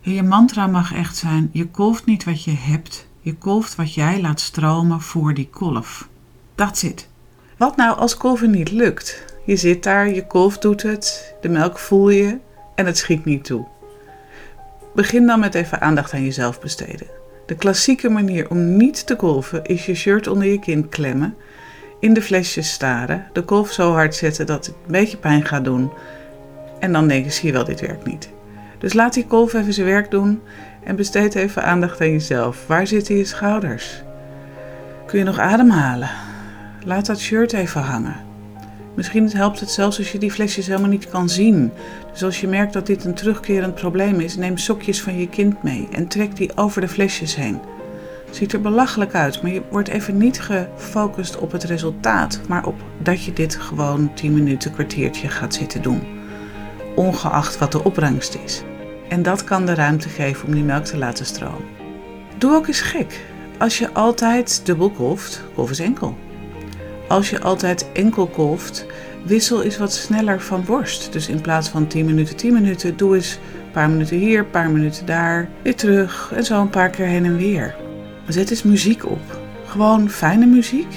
Je 0.00 0.22
mantra 0.22 0.66
mag 0.66 0.94
echt 0.94 1.16
zijn: 1.16 1.50
je 1.52 1.68
kolft 1.68 2.04
niet 2.06 2.24
wat 2.24 2.44
je 2.44 2.54
hebt, 2.56 3.06
je 3.20 3.34
kolft 3.34 3.74
wat 3.74 3.94
jij 3.94 4.20
laat 4.20 4.40
stromen 4.40 5.00
voor 5.00 5.34
die 5.34 5.48
kolf. 5.48 6.08
That's 6.54 6.82
it. 6.82 7.08
Wat 7.56 7.76
nou 7.76 7.96
als 7.96 8.16
kolven 8.16 8.50
niet 8.50 8.70
lukt? 8.70 9.24
Je 9.46 9.56
zit 9.56 9.82
daar, 9.82 10.08
je 10.08 10.26
kolf 10.26 10.58
doet 10.58 10.82
het, 10.82 11.34
de 11.40 11.48
melk 11.48 11.78
voel 11.78 12.10
je 12.10 12.38
en 12.74 12.86
het 12.86 12.98
schiet 12.98 13.24
niet 13.24 13.44
toe. 13.44 13.66
Begin 14.94 15.26
dan 15.26 15.40
met 15.40 15.54
even 15.54 15.80
aandacht 15.80 16.12
aan 16.12 16.24
jezelf 16.24 16.60
besteden. 16.60 17.06
De 17.46 17.54
klassieke 17.54 18.08
manier 18.08 18.50
om 18.50 18.76
niet 18.76 19.06
te 19.06 19.16
kolven 19.16 19.64
is 19.64 19.86
je 19.86 19.94
shirt 19.94 20.26
onder 20.26 20.48
je 20.48 20.58
kin 20.58 20.88
klemmen, 20.88 21.36
in 22.00 22.14
de 22.14 22.22
flesjes 22.22 22.72
staren, 22.72 23.26
de 23.32 23.42
kolf 23.42 23.72
zo 23.72 23.92
hard 23.92 24.14
zetten 24.14 24.46
dat 24.46 24.66
het 24.66 24.74
een 24.74 24.92
beetje 24.92 25.16
pijn 25.16 25.44
gaat 25.44 25.64
doen 25.64 25.92
en 26.78 26.92
dan 26.92 27.08
denk 27.08 27.24
je, 27.24 27.30
zie 27.30 27.46
je 27.46 27.52
wel, 27.52 27.64
dit 27.64 27.80
werkt 27.80 28.06
niet. 28.06 28.28
Dus 28.78 28.92
laat 28.92 29.14
die 29.14 29.26
kolf 29.26 29.54
even 29.54 29.72
zijn 29.72 29.86
werk 29.86 30.10
doen 30.10 30.40
en 30.84 30.96
besteed 30.96 31.34
even 31.34 31.64
aandacht 31.64 32.00
aan 32.00 32.10
jezelf. 32.10 32.66
Waar 32.66 32.86
zitten 32.86 33.16
je 33.16 33.24
schouders? 33.24 34.02
Kun 35.06 35.18
je 35.18 35.24
nog 35.24 35.38
ademhalen? 35.38 36.10
Laat 36.84 37.06
dat 37.06 37.18
shirt 37.18 37.52
even 37.52 37.80
hangen. 37.80 38.23
Misschien 38.94 39.30
helpt 39.30 39.60
het 39.60 39.70
zelfs 39.70 39.98
als 39.98 40.12
je 40.12 40.18
die 40.18 40.30
flesjes 40.30 40.66
helemaal 40.66 40.88
niet 40.88 41.08
kan 41.08 41.28
zien. 41.28 41.72
Dus 42.12 42.24
als 42.24 42.40
je 42.40 42.48
merkt 42.48 42.72
dat 42.72 42.86
dit 42.86 43.04
een 43.04 43.14
terugkerend 43.14 43.74
probleem 43.74 44.20
is, 44.20 44.36
neem 44.36 44.58
sokjes 44.58 45.02
van 45.02 45.18
je 45.18 45.28
kind 45.28 45.62
mee 45.62 45.88
en 45.92 46.08
trek 46.08 46.36
die 46.36 46.56
over 46.56 46.80
de 46.80 46.88
flesjes 46.88 47.34
heen. 47.34 47.60
Ziet 48.30 48.52
er 48.52 48.60
belachelijk 48.60 49.14
uit, 49.14 49.42
maar 49.42 49.52
je 49.52 49.62
wordt 49.70 49.88
even 49.88 50.16
niet 50.16 50.40
gefocust 50.40 51.38
op 51.38 51.52
het 51.52 51.64
resultaat, 51.64 52.40
maar 52.48 52.66
op 52.66 52.82
dat 53.02 53.24
je 53.24 53.32
dit 53.32 53.56
gewoon 53.56 54.14
10 54.14 54.34
minuten, 54.34 54.72
kwartiertje 54.72 55.28
gaat 55.28 55.54
zitten 55.54 55.82
doen. 55.82 56.02
Ongeacht 56.94 57.58
wat 57.58 57.72
de 57.72 57.84
opbrengst 57.84 58.38
is. 58.44 58.62
En 59.08 59.22
dat 59.22 59.44
kan 59.44 59.66
de 59.66 59.74
ruimte 59.74 60.08
geven 60.08 60.46
om 60.46 60.54
die 60.54 60.62
melk 60.62 60.84
te 60.84 60.96
laten 60.96 61.26
stromen. 61.26 61.68
Doe 62.38 62.54
ook 62.54 62.66
eens 62.66 62.80
gek. 62.80 63.20
Als 63.58 63.78
je 63.78 63.92
altijd 63.92 64.66
dubbel 64.66 64.90
kolft, 64.90 65.42
kolf 65.54 65.68
eens 65.68 65.78
enkel. 65.78 66.16
Als 67.08 67.30
je 67.30 67.40
altijd 67.40 67.92
enkel 67.92 68.26
kolft, 68.26 68.86
wissel 69.24 69.62
eens 69.62 69.78
wat 69.78 69.92
sneller 69.92 70.40
van 70.40 70.64
worst. 70.64 71.12
Dus 71.12 71.28
in 71.28 71.40
plaats 71.40 71.68
van 71.68 71.86
10 71.86 72.04
minuten, 72.04 72.36
10 72.36 72.52
minuten, 72.52 72.96
doe 72.96 73.14
eens 73.14 73.38
een 73.64 73.70
paar 73.70 73.90
minuten 73.90 74.16
hier, 74.16 74.38
een 74.38 74.50
paar 74.50 74.70
minuten 74.70 75.06
daar, 75.06 75.48
weer 75.62 75.76
terug 75.76 76.32
en 76.34 76.44
zo 76.44 76.60
een 76.60 76.70
paar 76.70 76.90
keer 76.90 77.06
heen 77.06 77.24
en 77.24 77.36
weer. 77.36 77.74
Zet 78.28 78.50
eens 78.50 78.62
muziek 78.62 79.06
op. 79.06 79.40
Gewoon 79.66 80.10
fijne 80.10 80.46
muziek. 80.46 80.94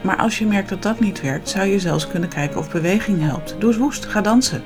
Maar 0.00 0.16
als 0.16 0.38
je 0.38 0.46
merkt 0.46 0.68
dat 0.68 0.82
dat 0.82 1.00
niet 1.00 1.20
werkt, 1.20 1.48
zou 1.48 1.66
je 1.66 1.78
zelfs 1.78 2.08
kunnen 2.08 2.28
kijken 2.28 2.58
of 2.58 2.70
beweging 2.70 3.22
helpt. 3.22 3.56
Doe 3.58 3.70
eens 3.70 3.78
woest, 3.78 4.06
ga 4.06 4.20
dansen. 4.20 4.62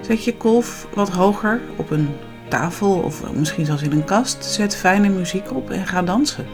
Zet 0.00 0.24
je 0.24 0.36
kolf 0.36 0.88
wat 0.94 1.08
hoger 1.08 1.60
op 1.76 1.90
een 1.90 2.08
tafel 2.48 2.92
of 2.92 3.32
misschien 3.34 3.64
zelfs 3.64 3.82
in 3.82 3.92
een 3.92 4.04
kast. 4.04 4.44
Zet 4.44 4.76
fijne 4.76 5.08
muziek 5.08 5.54
op 5.54 5.70
en 5.70 5.86
ga 5.86 6.02
dansen. 6.02 6.46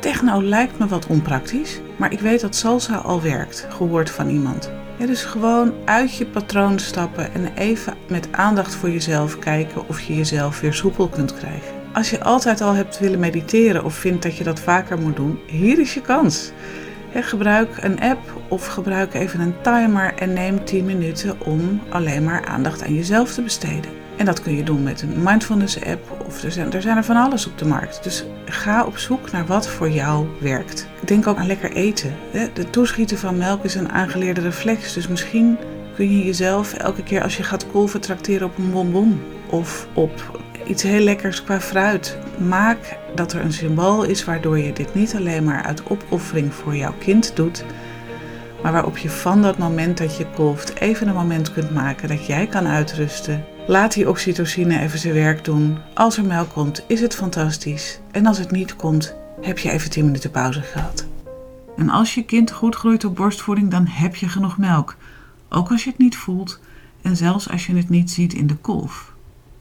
Techno 0.00 0.42
lijkt 0.42 0.78
me 0.78 0.86
wat 0.86 1.06
onpraktisch, 1.06 1.80
maar 1.96 2.12
ik 2.12 2.20
weet 2.20 2.40
dat 2.40 2.56
salsa 2.56 2.96
al 2.96 3.22
werkt, 3.22 3.66
gehoord 3.68 4.10
van 4.10 4.28
iemand. 4.28 4.70
Dus 4.98 5.24
gewoon 5.24 5.72
uit 5.84 6.16
je 6.16 6.26
patroon 6.26 6.78
stappen 6.78 7.34
en 7.34 7.54
even 7.54 7.94
met 8.08 8.28
aandacht 8.30 8.74
voor 8.74 8.90
jezelf 8.90 9.38
kijken 9.38 9.88
of 9.88 10.00
je 10.00 10.16
jezelf 10.16 10.60
weer 10.60 10.74
soepel 10.74 11.08
kunt 11.08 11.34
krijgen. 11.34 11.74
Als 11.92 12.10
je 12.10 12.24
altijd 12.24 12.60
al 12.60 12.72
hebt 12.72 12.98
willen 12.98 13.18
mediteren 13.18 13.84
of 13.84 13.94
vindt 13.94 14.22
dat 14.22 14.36
je 14.36 14.44
dat 14.44 14.60
vaker 14.60 14.98
moet 14.98 15.16
doen, 15.16 15.38
hier 15.46 15.78
is 15.78 15.94
je 15.94 16.00
kans. 16.00 16.52
gebruik 17.12 17.76
een 17.80 18.00
app 18.00 18.20
of 18.48 18.66
gebruik 18.66 19.14
even 19.14 19.40
een 19.40 19.60
timer 19.62 20.14
en 20.14 20.32
neem 20.32 20.64
10 20.64 20.84
minuten 20.84 21.40
om 21.40 21.80
alleen 21.88 22.24
maar 22.24 22.44
aandacht 22.44 22.82
aan 22.82 22.94
jezelf 22.94 23.34
te 23.34 23.42
besteden. 23.42 23.99
En 24.20 24.26
dat 24.26 24.42
kun 24.42 24.56
je 24.56 24.62
doen 24.62 24.82
met 24.82 25.02
een 25.02 25.22
mindfulness 25.22 25.84
app 25.84 26.24
of 26.26 26.42
er 26.42 26.52
zijn, 26.52 26.72
er 26.72 26.82
zijn 26.82 26.96
er 26.96 27.04
van 27.04 27.16
alles 27.16 27.46
op 27.46 27.58
de 27.58 27.64
markt. 27.64 28.02
Dus 28.02 28.24
ga 28.44 28.84
op 28.84 28.98
zoek 28.98 29.30
naar 29.30 29.46
wat 29.46 29.68
voor 29.68 29.90
jou 29.90 30.26
werkt. 30.40 30.86
Denk 31.04 31.26
ook 31.26 31.36
aan 31.36 31.46
lekker 31.46 31.72
eten. 31.72 32.14
De 32.52 32.70
toeschieten 32.70 33.18
van 33.18 33.36
melk 33.36 33.64
is 33.64 33.74
een 33.74 33.92
aangeleerde 33.92 34.40
reflex. 34.40 34.92
Dus 34.92 35.08
misschien 35.08 35.58
kun 35.94 36.18
je 36.18 36.24
jezelf 36.24 36.74
elke 36.74 37.02
keer 37.02 37.22
als 37.22 37.36
je 37.36 37.42
gaat 37.42 37.70
kolven 37.70 38.00
trakteren 38.00 38.46
op 38.46 38.58
een 38.58 38.70
bonbon. 38.70 39.20
Of 39.50 39.88
op 39.92 40.40
iets 40.66 40.82
heel 40.82 41.04
lekkers 41.04 41.44
qua 41.44 41.60
fruit. 41.60 42.18
Maak 42.48 42.98
dat 43.14 43.32
er 43.32 43.40
een 43.40 43.52
symbool 43.52 44.02
is 44.02 44.24
waardoor 44.24 44.58
je 44.58 44.72
dit 44.72 44.94
niet 44.94 45.14
alleen 45.14 45.44
maar 45.44 45.62
uit 45.62 45.82
opoffering 45.88 46.54
voor 46.54 46.76
jouw 46.76 46.94
kind 46.98 47.36
doet, 47.36 47.64
maar 48.62 48.72
waarop 48.72 48.98
je 48.98 49.10
van 49.10 49.42
dat 49.42 49.58
moment 49.58 49.98
dat 49.98 50.16
je 50.16 50.26
kolft 50.34 50.80
even 50.80 51.08
een 51.08 51.14
moment 51.14 51.52
kunt 51.52 51.70
maken 51.74 52.08
dat 52.08 52.26
jij 52.26 52.46
kan 52.46 52.66
uitrusten. 52.66 53.44
Laat 53.70 53.92
die 53.94 54.08
oxytocine 54.08 54.80
even 54.80 54.98
zijn 54.98 55.14
werk 55.14 55.44
doen. 55.44 55.78
Als 55.94 56.16
er 56.16 56.24
melk 56.24 56.52
komt, 56.52 56.84
is 56.86 57.00
het 57.00 57.14
fantastisch. 57.14 58.00
En 58.10 58.26
als 58.26 58.38
het 58.38 58.50
niet 58.50 58.76
komt, 58.76 59.14
heb 59.40 59.58
je 59.58 59.70
even 59.70 59.90
10 59.90 60.04
minuten 60.04 60.30
pauze 60.30 60.62
gehad. 60.62 61.06
En 61.76 61.88
als 61.88 62.14
je 62.14 62.24
kind 62.24 62.50
goed 62.50 62.74
groeit 62.74 63.04
op 63.04 63.16
borstvoeding, 63.16 63.70
dan 63.70 63.86
heb 63.86 64.16
je 64.16 64.28
genoeg 64.28 64.58
melk. 64.58 64.96
Ook 65.48 65.70
als 65.70 65.84
je 65.84 65.90
het 65.90 65.98
niet 65.98 66.16
voelt 66.16 66.60
en 67.02 67.16
zelfs 67.16 67.50
als 67.50 67.66
je 67.66 67.76
het 67.76 67.88
niet 67.88 68.10
ziet 68.10 68.32
in 68.32 68.46
de 68.46 68.56
kolf. 68.56 69.12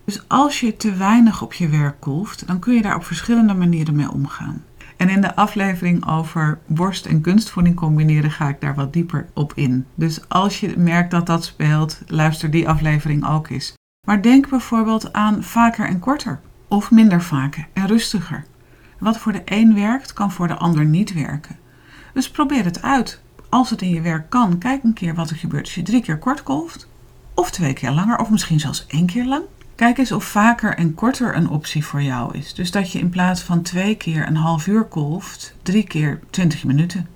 Dus 0.05 0.23
als 0.27 0.59
je 0.59 0.77
te 0.77 0.93
weinig 0.93 1.41
op 1.41 1.53
je 1.53 1.67
werk 1.67 1.99
kolft, 1.99 2.47
dan 2.47 2.59
kun 2.59 2.73
je 2.73 2.81
daar 2.81 2.95
op 2.95 3.05
verschillende 3.05 3.53
manieren 3.53 3.95
mee 3.95 4.11
omgaan. 4.11 4.63
En 4.97 5.09
in 5.09 5.21
de 5.21 5.35
aflevering 5.35 6.07
over 6.07 6.59
borst- 6.65 7.05
en 7.05 7.21
kunstvoeding 7.21 7.75
combineren 7.75 8.31
ga 8.31 8.49
ik 8.49 8.61
daar 8.61 8.75
wat 8.75 8.93
dieper 8.93 9.25
op 9.33 9.53
in. 9.55 9.85
Dus 9.95 10.29
als 10.29 10.59
je 10.59 10.73
merkt 10.77 11.11
dat 11.11 11.25
dat 11.25 11.43
speelt, 11.43 12.01
luister 12.07 12.51
die 12.51 12.69
aflevering 12.69 13.27
ook 13.27 13.49
eens. 13.49 13.77
Maar 14.05 14.21
denk 14.21 14.49
bijvoorbeeld 14.49 15.13
aan 15.13 15.43
vaker 15.43 15.87
en 15.87 15.99
korter, 15.99 16.39
of 16.67 16.91
minder 16.91 17.21
vaker 17.21 17.67
en 17.73 17.87
rustiger. 17.87 18.45
Wat 18.99 19.17
voor 19.17 19.31
de 19.31 19.41
een 19.45 19.73
werkt, 19.73 20.13
kan 20.13 20.31
voor 20.31 20.47
de 20.47 20.55
ander 20.55 20.85
niet 20.85 21.13
werken. 21.13 21.59
Dus 22.13 22.29
probeer 22.29 22.63
het 22.63 22.81
uit. 22.81 23.21
Als 23.49 23.69
het 23.69 23.81
in 23.81 23.89
je 23.89 24.01
werk 24.01 24.29
kan, 24.29 24.57
kijk 24.57 24.83
een 24.83 24.93
keer 24.93 25.15
wat 25.15 25.29
er 25.29 25.35
gebeurt 25.35 25.63
als 25.63 25.75
je 25.75 25.81
drie 25.81 26.01
keer 26.01 26.17
kort 26.17 26.43
kolft, 26.43 26.87
of 27.33 27.51
twee 27.51 27.73
keer 27.73 27.91
langer, 27.91 28.17
of 28.17 28.29
misschien 28.29 28.59
zelfs 28.59 28.85
één 28.87 29.05
keer 29.05 29.25
lang. 29.25 29.43
Kijk 29.75 29.97
eens 29.97 30.11
of 30.11 30.23
vaker 30.23 30.75
en 30.77 30.93
korter 30.93 31.35
een 31.35 31.49
optie 31.49 31.85
voor 31.85 32.01
jou 32.01 32.37
is. 32.37 32.53
Dus 32.53 32.71
dat 32.71 32.91
je 32.91 32.99
in 32.99 33.09
plaats 33.09 33.41
van 33.41 33.61
twee 33.61 33.95
keer 33.95 34.27
een 34.27 34.35
half 34.35 34.67
uur 34.67 34.83
kolft, 34.83 35.55
drie 35.63 35.83
keer 35.83 36.19
20 36.29 36.63
minuten. 36.63 37.07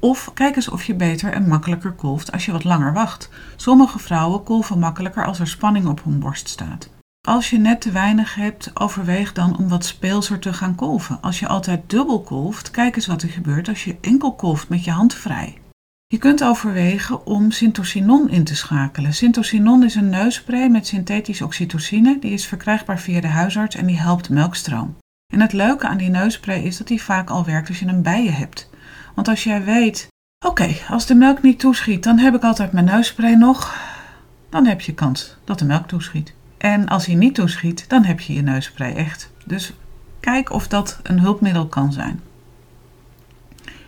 Of 0.00 0.30
kijk 0.34 0.56
eens 0.56 0.68
of 0.68 0.84
je 0.84 0.94
beter 0.94 1.32
en 1.32 1.48
makkelijker 1.48 1.92
kolft 1.92 2.32
als 2.32 2.44
je 2.44 2.52
wat 2.52 2.64
langer 2.64 2.92
wacht. 2.92 3.28
Sommige 3.56 3.98
vrouwen 3.98 4.42
kolven 4.42 4.78
makkelijker 4.78 5.26
als 5.26 5.40
er 5.40 5.48
spanning 5.48 5.86
op 5.86 6.04
hun 6.04 6.18
borst 6.18 6.48
staat. 6.48 6.90
Als 7.28 7.50
je 7.50 7.58
net 7.58 7.80
te 7.80 7.90
weinig 7.90 8.34
hebt, 8.34 8.70
overweeg 8.74 9.32
dan 9.32 9.58
om 9.58 9.68
wat 9.68 9.84
speelser 9.84 10.38
te 10.38 10.52
gaan 10.52 10.74
kolven. 10.74 11.20
Als 11.20 11.38
je 11.38 11.48
altijd 11.48 11.90
dubbel 11.90 12.20
kolft, 12.20 12.70
kijk 12.70 12.96
eens 12.96 13.06
wat 13.06 13.22
er 13.22 13.28
gebeurt 13.28 13.68
als 13.68 13.84
je 13.84 13.96
enkel 14.00 14.34
kolft 14.34 14.68
met 14.68 14.84
je 14.84 14.90
hand 14.90 15.14
vrij. 15.14 15.58
Je 16.06 16.18
kunt 16.18 16.44
overwegen 16.44 17.26
om 17.26 17.50
syntocinon 17.50 18.30
in 18.30 18.44
te 18.44 18.56
schakelen. 18.56 19.14
Syntocinon 19.14 19.84
is 19.84 19.94
een 19.94 20.08
neusspray 20.08 20.68
met 20.68 20.86
synthetische 20.86 21.44
oxytocine. 21.44 22.18
Die 22.20 22.32
is 22.32 22.46
verkrijgbaar 22.46 22.98
via 22.98 23.20
de 23.20 23.26
huisarts 23.26 23.76
en 23.76 23.86
die 23.86 24.00
helpt 24.00 24.28
melkstroom. 24.28 24.96
En 25.32 25.40
het 25.40 25.52
leuke 25.52 25.86
aan 25.86 25.96
die 25.96 26.08
neusspray 26.08 26.62
is 26.62 26.76
dat 26.76 26.86
die 26.86 27.02
vaak 27.02 27.30
al 27.30 27.44
werkt 27.44 27.68
als 27.68 27.78
je 27.78 27.86
hem 27.86 28.02
bij 28.02 28.24
je 28.24 28.30
hebt. 28.30 28.69
Want 29.20 29.32
als 29.32 29.44
jij 29.44 29.64
weet, 29.64 30.08
oké, 30.46 30.76
als 30.88 31.06
de 31.06 31.14
melk 31.14 31.42
niet 31.42 31.58
toeschiet, 31.58 32.02
dan 32.02 32.18
heb 32.18 32.34
ik 32.34 32.42
altijd 32.42 32.72
mijn 32.72 32.84
neusspray 32.84 33.34
nog. 33.34 33.76
Dan 34.50 34.66
heb 34.66 34.80
je 34.80 34.94
kans 34.94 35.36
dat 35.44 35.58
de 35.58 35.64
melk 35.64 35.88
toeschiet. 35.88 36.34
En 36.58 36.88
als 36.88 37.06
hij 37.06 37.14
niet 37.14 37.34
toeschiet, 37.34 37.88
dan 37.88 38.04
heb 38.04 38.20
je 38.20 38.32
je 38.32 38.42
neusspray 38.42 38.94
echt. 38.94 39.30
Dus 39.44 39.72
kijk 40.20 40.52
of 40.52 40.68
dat 40.68 41.00
een 41.02 41.20
hulpmiddel 41.20 41.66
kan 41.66 41.92
zijn. 41.92 42.20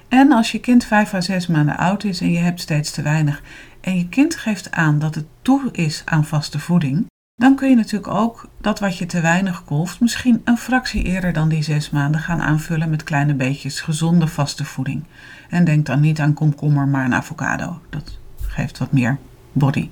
En 0.09 0.33
als 0.33 0.53
je 0.53 0.61
kind 0.61 0.85
5 0.85 1.15
à 1.15 1.21
6 1.21 1.47
maanden 1.47 1.77
oud 1.77 2.05
is 2.05 2.21
en 2.21 2.31
je 2.31 2.39
hebt 2.39 2.61
steeds 2.61 2.91
te 2.91 3.03
weinig 3.03 3.43
en 3.81 3.97
je 3.97 4.09
kind 4.09 4.37
geeft 4.37 4.73
aan 4.73 4.99
dat 4.99 5.15
het 5.15 5.27
toe 5.43 5.69
is 5.73 6.03
aan 6.05 6.25
vaste 6.25 6.59
voeding, 6.59 7.07
dan 7.35 7.57
kun 7.57 7.69
je 7.69 7.77
natuurlijk 7.77 8.15
ook 8.15 8.49
dat 8.61 8.79
wat 8.79 8.99
je 8.99 9.07
te 9.07 9.21
weinig 9.21 9.65
kolft 9.65 10.01
misschien 10.01 10.41
een 10.45 10.57
fractie 10.57 11.03
eerder 11.03 11.33
dan 11.33 11.49
die 11.49 11.63
6 11.63 11.91
maanden 11.91 12.21
gaan 12.21 12.41
aanvullen 12.41 12.91
met 12.91 13.05
kleine 13.05 13.35
beetjes 13.35 13.81
gezonde 13.81 14.27
vaste 14.27 14.65
voeding. 14.65 15.05
En 15.49 15.65
denk 15.65 15.87
dan 15.87 16.01
niet 16.01 16.21
aan 16.21 16.35
komkommer, 16.35 16.89
maar 16.89 17.05
aan 17.05 17.15
avocado. 17.15 17.81
Dat 17.91 18.19
geeft 18.41 18.79
wat 18.79 18.93
meer 18.93 19.19
body. 19.53 19.91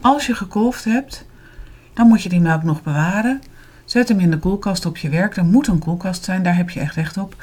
Als 0.00 0.26
je 0.26 0.34
gekolfd 0.34 0.84
hebt, 0.84 1.26
dan 1.94 2.08
moet 2.08 2.22
je 2.22 2.28
die 2.28 2.40
melk 2.40 2.62
nog 2.62 2.82
bewaren. 2.82 3.42
Zet 3.84 4.08
hem 4.08 4.20
in 4.20 4.30
de 4.30 4.38
koelkast 4.38 4.86
op 4.86 4.96
je 4.96 5.08
werk. 5.08 5.36
Er 5.36 5.44
moet 5.44 5.66
een 5.66 5.78
koelkast 5.78 6.24
zijn, 6.24 6.42
daar 6.42 6.56
heb 6.56 6.70
je 6.70 6.80
echt 6.80 6.94
recht 6.94 7.16
op. 7.16 7.36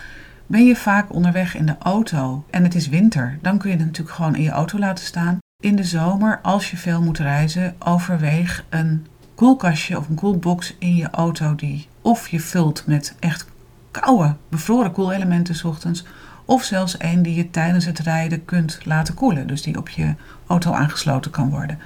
Ben 0.48 0.66
je 0.66 0.76
vaak 0.76 1.14
onderweg 1.14 1.56
in 1.56 1.66
de 1.66 1.76
auto 1.80 2.46
en 2.50 2.64
het 2.64 2.76
is 2.76 2.90
winter, 2.90 3.40
dan 3.42 3.58
kun 3.58 3.70
je 3.70 3.76
het 3.76 3.86
natuurlijk 3.86 4.16
gewoon 4.16 4.36
in 4.36 4.44
je 4.44 4.50
auto 4.50 4.80
laten 4.80 5.06
staan. 5.06 5.38
In 5.63 5.75
de 5.75 5.84
zomer, 5.84 6.39
als 6.42 6.72
je 6.72 6.78
veel 6.78 7.01
moet 7.01 7.18
reizen, 7.18 7.75
overweeg 7.80 8.66
een 8.70 9.06
koelkastje 9.36 9.98
of 9.98 10.10
een 10.10 10.16
koelbox 10.16 10.75
in 10.78 10.96
je 10.96 11.10
auto 11.10 11.56
die 11.56 11.88
of 12.01 12.28
je 12.28 12.39
vult 12.39 12.88
met 12.88 13.16
echt 13.20 13.46
koude, 13.92 14.36
bevroren 14.50 14.92
koelelementen 14.92 15.66
ochtends, 15.70 16.06
of 16.46 16.63
zelfs 16.63 16.96
een 17.00 17.22
die 17.22 17.36
je 17.36 17.50
tijdens 17.50 17.86
het 17.86 18.00
rijden 18.00 18.46
kunt 18.46 18.80
laten 18.86 19.13
koelen, 19.13 19.48
dus 19.48 19.62
die 19.62 19.78
op 19.78 19.89
je 19.89 20.16
auto 20.48 20.72
aangesloten 20.72 21.32
kan 21.32 21.50
worden. 21.50 21.80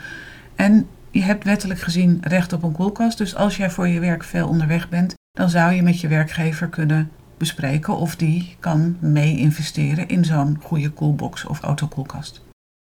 En 0.56 0.88
je 1.12 1.22
hebt 1.22 1.44
wettelijk 1.44 1.80
gezien 1.80 2.20
recht 2.22 2.54
op 2.54 2.64
een 2.64 2.72
koelkast, 2.72 3.18
dus 3.18 3.36
als 3.36 3.58
jij 3.58 3.70
voor 3.70 3.88
je 3.88 4.00
werk 4.00 4.24
veel 4.24 4.48
onderweg 4.48 4.90
bent, 4.90 5.14
dan 5.32 5.50
zou 5.50 5.74
je 5.74 5.84
met 5.84 6.00
je 6.00 6.08
werkgever 6.08 6.68
kunnen 6.68 7.12
bespreken 7.38 7.98
of 7.98 8.16
die 8.16 8.56
kan 8.60 8.98
mee 9.00 9.38
investeren 9.38 10.08
in 10.08 10.26
zo'n 10.26 10.60
goede 10.62 10.90
koelbox 10.90 11.46
of 11.46 11.62
autokoelkast. 11.62 12.42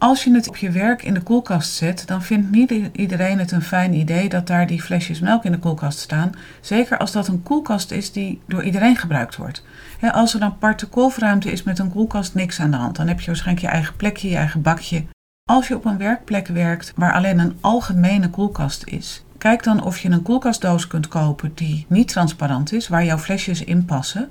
Als 0.03 0.25
je 0.25 0.35
het 0.35 0.49
op 0.49 0.57
je 0.57 0.71
werk 0.71 1.03
in 1.03 1.15
de 1.15 1.21
koelkast 1.21 1.73
zet, 1.73 2.07
dan 2.07 2.23
vindt 2.23 2.51
niet 2.51 2.71
iedereen 2.93 3.39
het 3.39 3.53
een 3.53 3.63
fijn 3.63 3.95
idee 3.95 4.29
dat 4.29 4.47
daar 4.47 4.67
die 4.67 4.83
flesjes 4.83 5.21
melk 5.21 5.45
in 5.45 5.53
de 5.53 5.59
koelkast 5.59 5.99
staan. 5.99 6.33
Zeker 6.61 6.99
als 6.99 7.13
dat 7.13 7.29
een 7.29 7.43
koelkast 7.43 7.91
is 7.91 8.13
die 8.13 8.41
door 8.47 8.63
iedereen 8.63 8.97
gebruikt 8.97 9.37
wordt. 9.37 9.65
als 10.13 10.35
er 10.35 10.41
dan 10.41 10.49
aparte 10.49 10.87
kolfruimte 10.87 11.53
is 11.53 11.63
met 11.63 11.79
een 11.79 11.91
koelkast, 11.91 12.35
niks 12.35 12.61
aan 12.61 12.71
de 12.71 12.77
hand. 12.77 12.97
Dan 12.97 13.09
heb 13.09 13.21
je 13.21 13.27
waarschijnlijk 13.27 13.67
je 13.67 13.73
eigen 13.73 13.97
plekje, 13.97 14.29
je 14.29 14.37
eigen 14.37 14.63
bakje. 14.63 15.05
Als 15.51 15.69
je 15.69 15.77
op 15.77 15.85
een 15.85 15.99
werkplek 15.99 16.47
werkt 16.47 16.93
waar 16.97 17.13
alleen 17.13 17.39
een 17.39 17.57
algemene 17.61 18.31
koelkast 18.31 18.87
is, 18.87 19.25
Kijk 19.39 19.63
dan 19.63 19.83
of 19.83 19.99
je 19.99 20.11
een 20.11 20.23
koelkastdoos 20.23 20.87
kunt 20.87 21.09
kopen 21.09 21.53
die 21.55 21.87
niet 21.89 22.09
transparant 22.09 22.73
is, 22.73 22.89
waar 22.89 23.05
jouw 23.05 23.19
flesjes 23.19 23.65
in 23.65 23.85
passen. 23.85 24.31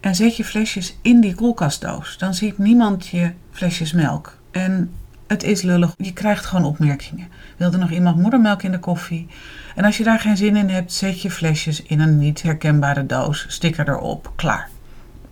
En 0.00 0.14
zet 0.14 0.36
je 0.36 0.44
flesjes 0.44 0.96
in 1.02 1.20
die 1.20 1.34
koelkastdoos. 1.34 2.18
Dan 2.18 2.34
ziet 2.34 2.58
niemand 2.58 3.06
je 3.06 3.32
flesjes 3.50 3.92
melk. 3.92 4.36
En 4.50 4.90
het 5.26 5.42
is 5.42 5.62
lullig. 5.62 5.94
Je 5.96 6.12
krijgt 6.12 6.44
gewoon 6.44 6.64
opmerkingen. 6.64 7.28
Wilde 7.56 7.76
nog 7.76 7.90
iemand 7.90 8.16
moedermelk 8.16 8.62
in 8.62 8.70
de 8.70 8.78
koffie? 8.78 9.26
En 9.74 9.84
als 9.84 9.96
je 9.96 10.04
daar 10.04 10.20
geen 10.20 10.36
zin 10.36 10.56
in 10.56 10.68
hebt, 10.68 10.92
zet 10.92 11.22
je 11.22 11.30
flesjes 11.30 11.82
in 11.82 12.00
een 12.00 12.18
niet 12.18 12.42
herkenbare 12.42 13.06
doos. 13.06 13.44
Sticker 13.48 13.88
erop. 13.88 14.32
Klaar. 14.36 14.68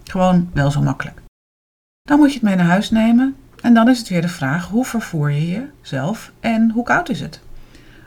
Gewoon 0.04 0.50
wel 0.52 0.70
zo 0.70 0.82
makkelijk. 0.82 1.22
Dan 2.02 2.18
moet 2.18 2.28
je 2.28 2.34
het 2.34 2.42
mee 2.42 2.56
naar 2.56 2.66
huis 2.66 2.90
nemen. 2.90 3.36
En 3.60 3.74
dan 3.74 3.88
is 3.88 3.98
het 3.98 4.08
weer 4.08 4.22
de 4.22 4.28
vraag: 4.28 4.68
hoe 4.68 4.84
vervoer 4.84 5.30
je 5.30 5.70
jezelf 5.80 6.32
en 6.40 6.70
hoe 6.70 6.84
koud 6.84 7.08
is 7.08 7.20
het? 7.20 7.40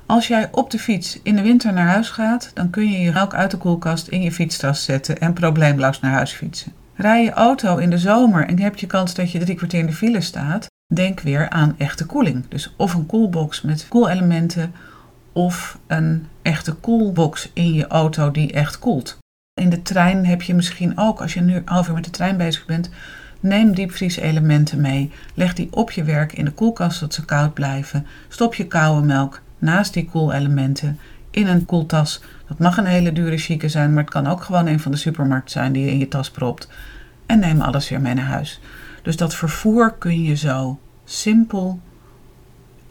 Als 0.06 0.28
jij 0.28 0.50
op 0.52 0.72
de 0.72 0.80
fiets 0.80 1.20
in 1.24 1.36
de 1.36 1.42
winter 1.42 1.74
naar 1.74 1.88
huis 1.88 2.10
gaat, 2.10 2.52
dan 2.54 2.70
kun 2.70 2.92
je 2.92 3.00
je 3.00 3.12
melk 3.12 3.34
uit 3.34 3.52
de 3.52 3.58
koelkast 3.58 4.08
in 4.08 4.22
je 4.22 4.32
fietstas 4.32 4.84
zetten 4.84 5.20
en 5.20 5.34
probleemloos 5.34 6.00
naar 6.00 6.12
huis 6.12 6.32
fietsen. 6.32 6.74
Rij 6.96 7.24
je 7.24 7.32
auto 7.32 7.78
in 7.78 7.90
de 7.90 7.98
zomer 7.98 8.48
en 8.48 8.60
heb 8.60 8.76
je 8.76 8.88
kans 8.88 9.14
dat 9.14 9.32
je 9.32 9.40
drie 9.40 9.56
kwartier 9.56 9.80
in 9.80 9.86
de 9.86 9.94
file 9.94 10.22
staat, 10.22 10.68
denk 10.94 11.20
weer 11.20 11.50
aan 11.50 11.76
echte 11.78 12.06
koeling. 12.06 12.46
Dus 12.48 12.74
of 12.78 12.94
een 12.94 13.06
koelbox 13.06 13.62
met 13.62 13.88
koelelementen 13.90 14.74
of 15.32 15.80
een 15.88 16.28
echte 16.42 16.74
koelbox 16.74 17.50
in 17.54 17.74
je 17.74 17.88
auto 17.88 18.32
die 18.32 18.54
echt 18.54 18.80
koelt. 18.80 19.18
In 19.62 19.70
de 19.70 19.82
trein 19.82 20.26
heb 20.26 20.42
je 20.42 20.54
misschien 20.54 20.98
ook, 20.98 21.22
als 21.22 21.34
je 21.34 21.42
nu 21.42 21.54
uur 21.54 21.94
met 21.94 22.04
de 22.04 22.10
trein 22.10 22.38
bezig 22.38 22.66
bent, 22.66 22.90
neem 23.40 23.76
diepvrieselementen 23.76 24.82
mee. 24.82 25.12
Leg 25.34 25.54
die 25.54 25.68
op 25.72 25.92
je 25.92 26.04
werk 26.04 26.34
in 26.34 26.46
de 26.46 26.52
koelkast 26.52 26.98
zodat 26.98 27.14
ze 27.14 27.26
koud 27.26 27.54
blijven. 27.54 28.06
Stop 28.28 28.56
je 28.56 28.68
koude 28.68 29.06
melk 29.06 29.42
naast 29.60 29.94
die 29.94 30.10
koelelementen 30.10 31.00
in 31.32 31.48
een 31.48 31.66
koeltas. 31.66 32.22
Dat 32.48 32.60
mag 32.60 32.78
een 32.78 32.86
hele 32.86 33.14
dure 33.14 33.38
chique 33.38 33.70
zijn, 33.70 33.94
maar 33.94 34.04
het 34.04 34.14
kan 34.14 34.28
ook 34.28 34.44
gewoon 34.44 34.68
een 34.68 34.80
van 34.80 34.92
de 34.92 34.98
supermarkt 34.98 35.52
zijn 35.52 35.74
die 35.74 35.86
je 35.86 35.92
in 35.92 36.00
je 36.00 36.08
tas 36.08 36.32
propt. 36.32 36.68
En 37.26 37.40
neem 37.40 37.62
alles 37.62 37.90
weer 37.90 38.02
mee 38.02 38.14
naar 38.14 38.26
huis. 38.26 38.60
Dus 39.08 39.18
dat 39.18 39.36
vervoer 39.36 39.94
kun 39.94 40.24
je 40.24 40.36
zo 40.36 40.80
simpel 41.06 41.80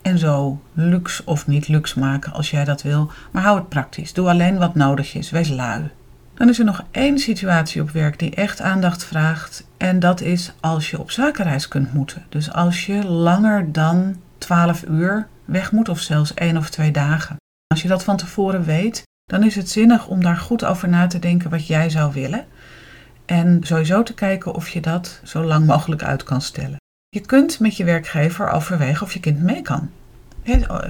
en 0.02 0.18
zo 0.18 0.60
luxe 0.72 1.22
of 1.24 1.46
niet 1.46 1.68
luxe 1.68 1.98
maken 1.98 2.32
als 2.32 2.50
jij 2.50 2.64
dat 2.64 2.82
wil. 2.82 3.10
Maar 3.30 3.42
hou 3.42 3.58
het 3.58 3.68
praktisch. 3.68 4.12
Doe 4.12 4.28
alleen 4.28 4.58
wat 4.58 4.74
nodig 4.74 5.14
is. 5.14 5.30
Wees 5.30 5.48
lui. 5.48 5.90
Dan 6.34 6.48
is 6.48 6.58
er 6.58 6.64
nog 6.64 6.84
één 6.90 7.18
situatie 7.18 7.82
op 7.82 7.90
werk 7.90 8.18
die 8.18 8.34
echt 8.34 8.60
aandacht 8.60 9.04
vraagt. 9.04 9.66
En 9.76 9.98
dat 9.98 10.20
is 10.20 10.52
als 10.60 10.90
je 10.90 10.98
op 10.98 11.10
zakenreis 11.10 11.68
kunt 11.68 11.92
moeten. 11.92 12.24
Dus 12.28 12.52
als 12.52 12.86
je 12.86 13.04
langer 13.04 13.72
dan 13.72 14.16
12 14.38 14.84
uur 14.88 15.26
weg 15.44 15.72
moet, 15.72 15.88
of 15.88 16.00
zelfs 16.00 16.34
één 16.34 16.56
of 16.56 16.70
twee 16.70 16.90
dagen. 16.90 17.36
Als 17.66 17.82
je 17.82 17.88
dat 17.88 18.04
van 18.04 18.16
tevoren 18.16 18.64
weet, 18.64 19.02
dan 19.24 19.42
is 19.42 19.54
het 19.54 19.70
zinnig 19.70 20.06
om 20.06 20.22
daar 20.22 20.36
goed 20.36 20.64
over 20.64 20.88
na 20.88 21.06
te 21.06 21.18
denken 21.18 21.50
wat 21.50 21.66
jij 21.66 21.90
zou 21.90 22.12
willen. 22.12 22.44
En 23.26 23.60
sowieso 23.62 24.02
te 24.02 24.14
kijken 24.14 24.54
of 24.54 24.68
je 24.68 24.80
dat 24.80 25.20
zo 25.24 25.44
lang 25.44 25.66
mogelijk 25.66 26.02
uit 26.02 26.22
kan 26.22 26.40
stellen. 26.40 26.76
Je 27.08 27.20
kunt 27.20 27.60
met 27.60 27.76
je 27.76 27.84
werkgever 27.84 28.50
overwegen 28.50 29.02
of 29.06 29.12
je 29.12 29.20
kind 29.20 29.42
mee 29.42 29.62
kan. 29.62 29.90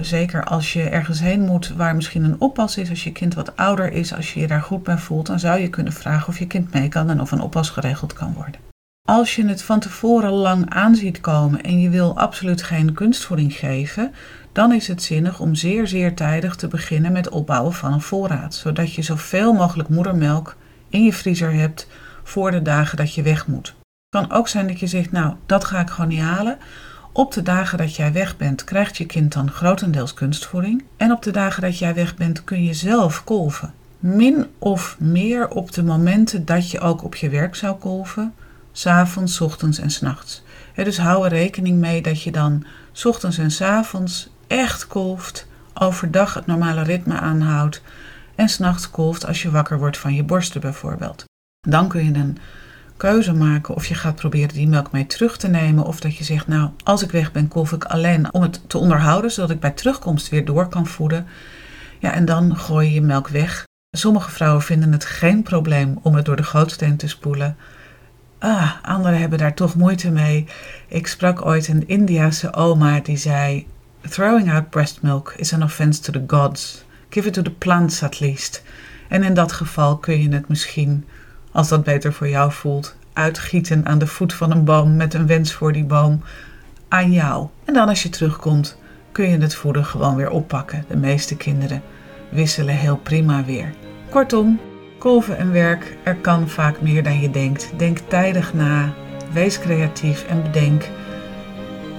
zeker 0.01 0.43
als 0.43 0.73
je 0.73 0.83
ergens 0.83 1.19
heen 1.19 1.41
moet 1.41 1.73
waar 1.75 1.95
misschien 1.95 2.23
een 2.23 2.41
oppas 2.41 2.77
is, 2.77 2.89
als 2.89 3.03
je 3.03 3.11
kind 3.11 3.33
wat 3.33 3.55
ouder 3.55 3.91
is, 3.91 4.13
als 4.13 4.33
je 4.33 4.39
je 4.39 4.47
daar 4.47 4.61
goed 4.61 4.83
bij 4.83 4.97
voelt, 4.97 5.25
dan 5.25 5.39
zou 5.39 5.59
je 5.59 5.69
kunnen 5.69 5.93
vragen 5.93 6.27
of 6.27 6.39
je 6.39 6.47
kind 6.47 6.73
mee 6.73 6.87
kan 6.87 7.09
en 7.09 7.21
of 7.21 7.31
een 7.31 7.41
oppas 7.41 7.69
geregeld 7.69 8.13
kan 8.13 8.33
worden. 8.33 8.59
Als 9.07 9.35
je 9.35 9.45
het 9.45 9.61
van 9.61 9.79
tevoren 9.79 10.31
lang 10.31 10.69
aanziet 10.69 11.21
komen 11.21 11.61
en 11.63 11.79
je 11.79 11.89
wil 11.89 12.17
absoluut 12.17 12.63
geen 12.63 12.93
kunstvoeding 12.93 13.53
geven, 13.53 14.13
dan 14.51 14.71
is 14.73 14.87
het 14.87 15.03
zinnig 15.03 15.39
om 15.39 15.55
zeer 15.55 15.87
zeer 15.87 16.15
tijdig 16.15 16.55
te 16.55 16.67
beginnen 16.67 17.11
met 17.11 17.29
opbouwen 17.29 17.73
van 17.73 17.93
een 17.93 18.01
voorraad, 18.01 18.55
zodat 18.55 18.93
je 18.93 19.01
zoveel 19.01 19.53
mogelijk 19.53 19.89
moedermelk 19.89 20.55
in 20.89 21.03
je 21.03 21.13
vriezer 21.13 21.53
hebt 21.53 21.87
voor 22.27 22.51
de 22.51 22.61
dagen 22.61 22.97
dat 22.97 23.13
je 23.13 23.21
weg 23.21 23.47
moet. 23.47 23.67
Het 23.67 24.21
kan 24.21 24.31
ook 24.31 24.47
zijn 24.47 24.67
dat 24.67 24.79
je 24.79 24.87
zegt, 24.87 25.11
nou, 25.11 25.33
dat 25.45 25.65
ga 25.65 25.79
ik 25.79 25.89
gewoon 25.89 26.09
niet 26.09 26.19
halen. 26.19 26.57
Op 27.11 27.33
de 27.33 27.41
dagen 27.41 27.77
dat 27.77 27.95
jij 27.95 28.11
weg 28.11 28.37
bent, 28.37 28.63
krijgt 28.63 28.97
je 28.97 29.05
kind 29.05 29.33
dan 29.33 29.51
grotendeels 29.51 30.13
kunstvoeding. 30.13 30.83
En 30.97 31.11
op 31.11 31.23
de 31.23 31.31
dagen 31.31 31.61
dat 31.61 31.77
jij 31.77 31.93
weg 31.93 32.15
bent, 32.15 32.43
kun 32.43 32.63
je 32.63 32.73
zelf 32.73 33.23
kolven. 33.23 33.73
Min 33.99 34.47
of 34.59 34.95
meer 34.99 35.49
op 35.49 35.71
de 35.71 35.83
momenten 35.83 36.45
dat 36.45 36.71
je 36.71 36.79
ook 36.79 37.03
op 37.03 37.15
je 37.15 37.29
werk 37.29 37.55
zou 37.55 37.75
kolven, 37.75 38.33
s'avonds, 38.71 39.41
ochtends 39.41 39.79
en 39.79 39.89
s'nachts. 39.89 40.43
Dus 40.75 40.97
hou 40.97 41.25
er 41.25 41.31
rekening 41.31 41.79
mee 41.79 42.01
dat 42.01 42.21
je 42.21 42.31
dan 42.31 42.65
ochtends 43.03 43.37
en 43.37 43.51
s 43.51 43.61
avonds 43.61 44.29
echt 44.47 44.87
kolft, 44.87 45.47
overdag 45.73 46.33
het 46.33 46.45
normale 46.45 46.83
ritme 46.83 47.19
aanhoudt 47.19 47.81
en 48.35 48.49
s'nachts 48.49 48.89
kolft 48.89 49.25
als 49.25 49.41
je 49.41 49.51
wakker 49.51 49.79
wordt 49.79 49.97
van 49.97 50.13
je 50.13 50.23
borsten 50.23 50.61
bijvoorbeeld. 50.61 51.26
Dan 51.69 51.87
kun 51.87 52.05
je 52.05 52.13
een 52.13 52.37
keuze 52.97 53.33
maken 53.33 53.75
of 53.75 53.85
je 53.85 53.95
gaat 53.95 54.15
proberen 54.15 54.53
die 54.53 54.67
melk 54.67 54.91
mee 54.91 55.05
terug 55.05 55.37
te 55.37 55.47
nemen 55.47 55.83
of 55.83 55.99
dat 55.99 56.17
je 56.17 56.23
zegt 56.23 56.47
nou 56.47 56.69
als 56.83 57.03
ik 57.03 57.11
weg 57.11 57.31
ben 57.31 57.47
kolf 57.47 57.71
ik 57.71 57.83
alleen 57.83 58.33
om 58.33 58.41
het 58.41 58.69
te 58.69 58.77
onderhouden 58.77 59.31
zodat 59.31 59.49
ik 59.49 59.59
bij 59.59 59.71
terugkomst 59.71 60.29
weer 60.29 60.45
door 60.45 60.67
kan 60.67 60.87
voeden. 60.87 61.27
Ja 61.99 62.13
en 62.13 62.25
dan 62.25 62.57
gooi 62.57 62.87
je 62.87 62.93
je 62.93 63.01
melk 63.01 63.27
weg. 63.27 63.65
Sommige 63.97 64.31
vrouwen 64.31 64.61
vinden 64.61 64.91
het 64.91 65.05
geen 65.05 65.43
probleem 65.43 65.99
om 66.01 66.15
het 66.15 66.25
door 66.25 66.35
de 66.35 66.43
gootsteen 66.43 66.97
te 66.97 67.07
spoelen. 67.07 67.55
Ah, 68.39 68.71
anderen 68.81 69.19
hebben 69.19 69.39
daar 69.39 69.53
toch 69.53 69.75
moeite 69.75 70.11
mee. 70.11 70.47
Ik 70.87 71.07
sprak 71.07 71.45
ooit 71.45 71.67
een 71.67 71.87
Indiase 71.87 72.53
oma 72.53 72.99
die 72.99 73.17
zei: 73.17 73.67
Throwing 74.09 74.53
out 74.53 74.69
breast 74.69 75.01
milk 75.01 75.33
is 75.37 75.53
an 75.53 75.63
offense 75.63 76.01
to 76.01 76.11
the 76.11 76.23
gods. 76.27 76.85
Give 77.09 77.27
it 77.27 77.33
to 77.33 77.41
the 77.41 77.51
plants 77.51 78.03
at 78.03 78.19
least. 78.19 78.63
En 79.07 79.23
in 79.23 79.33
dat 79.33 79.51
geval 79.51 79.97
kun 79.97 80.21
je 80.21 80.29
het 80.29 80.47
misschien, 80.47 81.05
als 81.51 81.67
dat 81.67 81.83
beter 81.83 82.13
voor 82.13 82.29
jou 82.29 82.51
voelt, 82.51 82.95
uitgieten 83.13 83.85
aan 83.85 83.99
de 83.99 84.07
voet 84.07 84.33
van 84.33 84.51
een 84.51 84.63
boom 84.63 84.95
met 84.95 85.13
een 85.13 85.27
wens 85.27 85.53
voor 85.53 85.73
die 85.73 85.85
boom 85.85 86.21
aan 86.87 87.11
jou. 87.11 87.47
En 87.65 87.73
dan 87.73 87.89
als 87.89 88.03
je 88.03 88.09
terugkomt, 88.09 88.77
kun 89.11 89.29
je 89.29 89.37
het 89.37 89.55
voeden 89.55 89.85
gewoon 89.85 90.15
weer 90.15 90.29
oppakken. 90.29 90.85
De 90.87 90.97
meeste 90.97 91.35
kinderen 91.35 91.81
wisselen 92.29 92.75
heel 92.75 92.97
prima 92.97 93.43
weer. 93.45 93.73
Kortom, 94.09 94.59
kolven 94.97 95.37
en 95.37 95.51
werk, 95.51 95.97
er 96.03 96.15
kan 96.15 96.49
vaak 96.49 96.81
meer 96.81 97.03
dan 97.03 97.19
je 97.19 97.29
denkt. 97.29 97.71
Denk 97.77 97.99
tijdig 98.07 98.53
na, 98.53 98.93
wees 99.33 99.59
creatief 99.59 100.25
en 100.27 100.41
bedenk: 100.41 100.83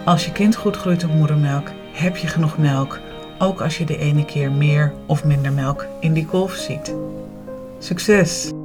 als 0.04 0.24
je 0.24 0.32
kind 0.32 0.56
goed 0.56 0.76
groeit 0.76 1.04
op 1.04 1.14
moedermelk, 1.14 1.70
heb 1.92 2.16
je 2.16 2.26
genoeg 2.26 2.58
melk, 2.58 2.98
ook 3.38 3.60
als 3.60 3.78
je 3.78 3.84
de 3.84 3.98
ene 3.98 4.24
keer 4.24 4.52
meer 4.52 4.92
of 5.06 5.24
minder 5.24 5.52
melk 5.52 5.86
in 6.00 6.12
die 6.12 6.26
kolf 6.26 6.54
ziet. 6.54 6.94
Succes! 7.78 8.57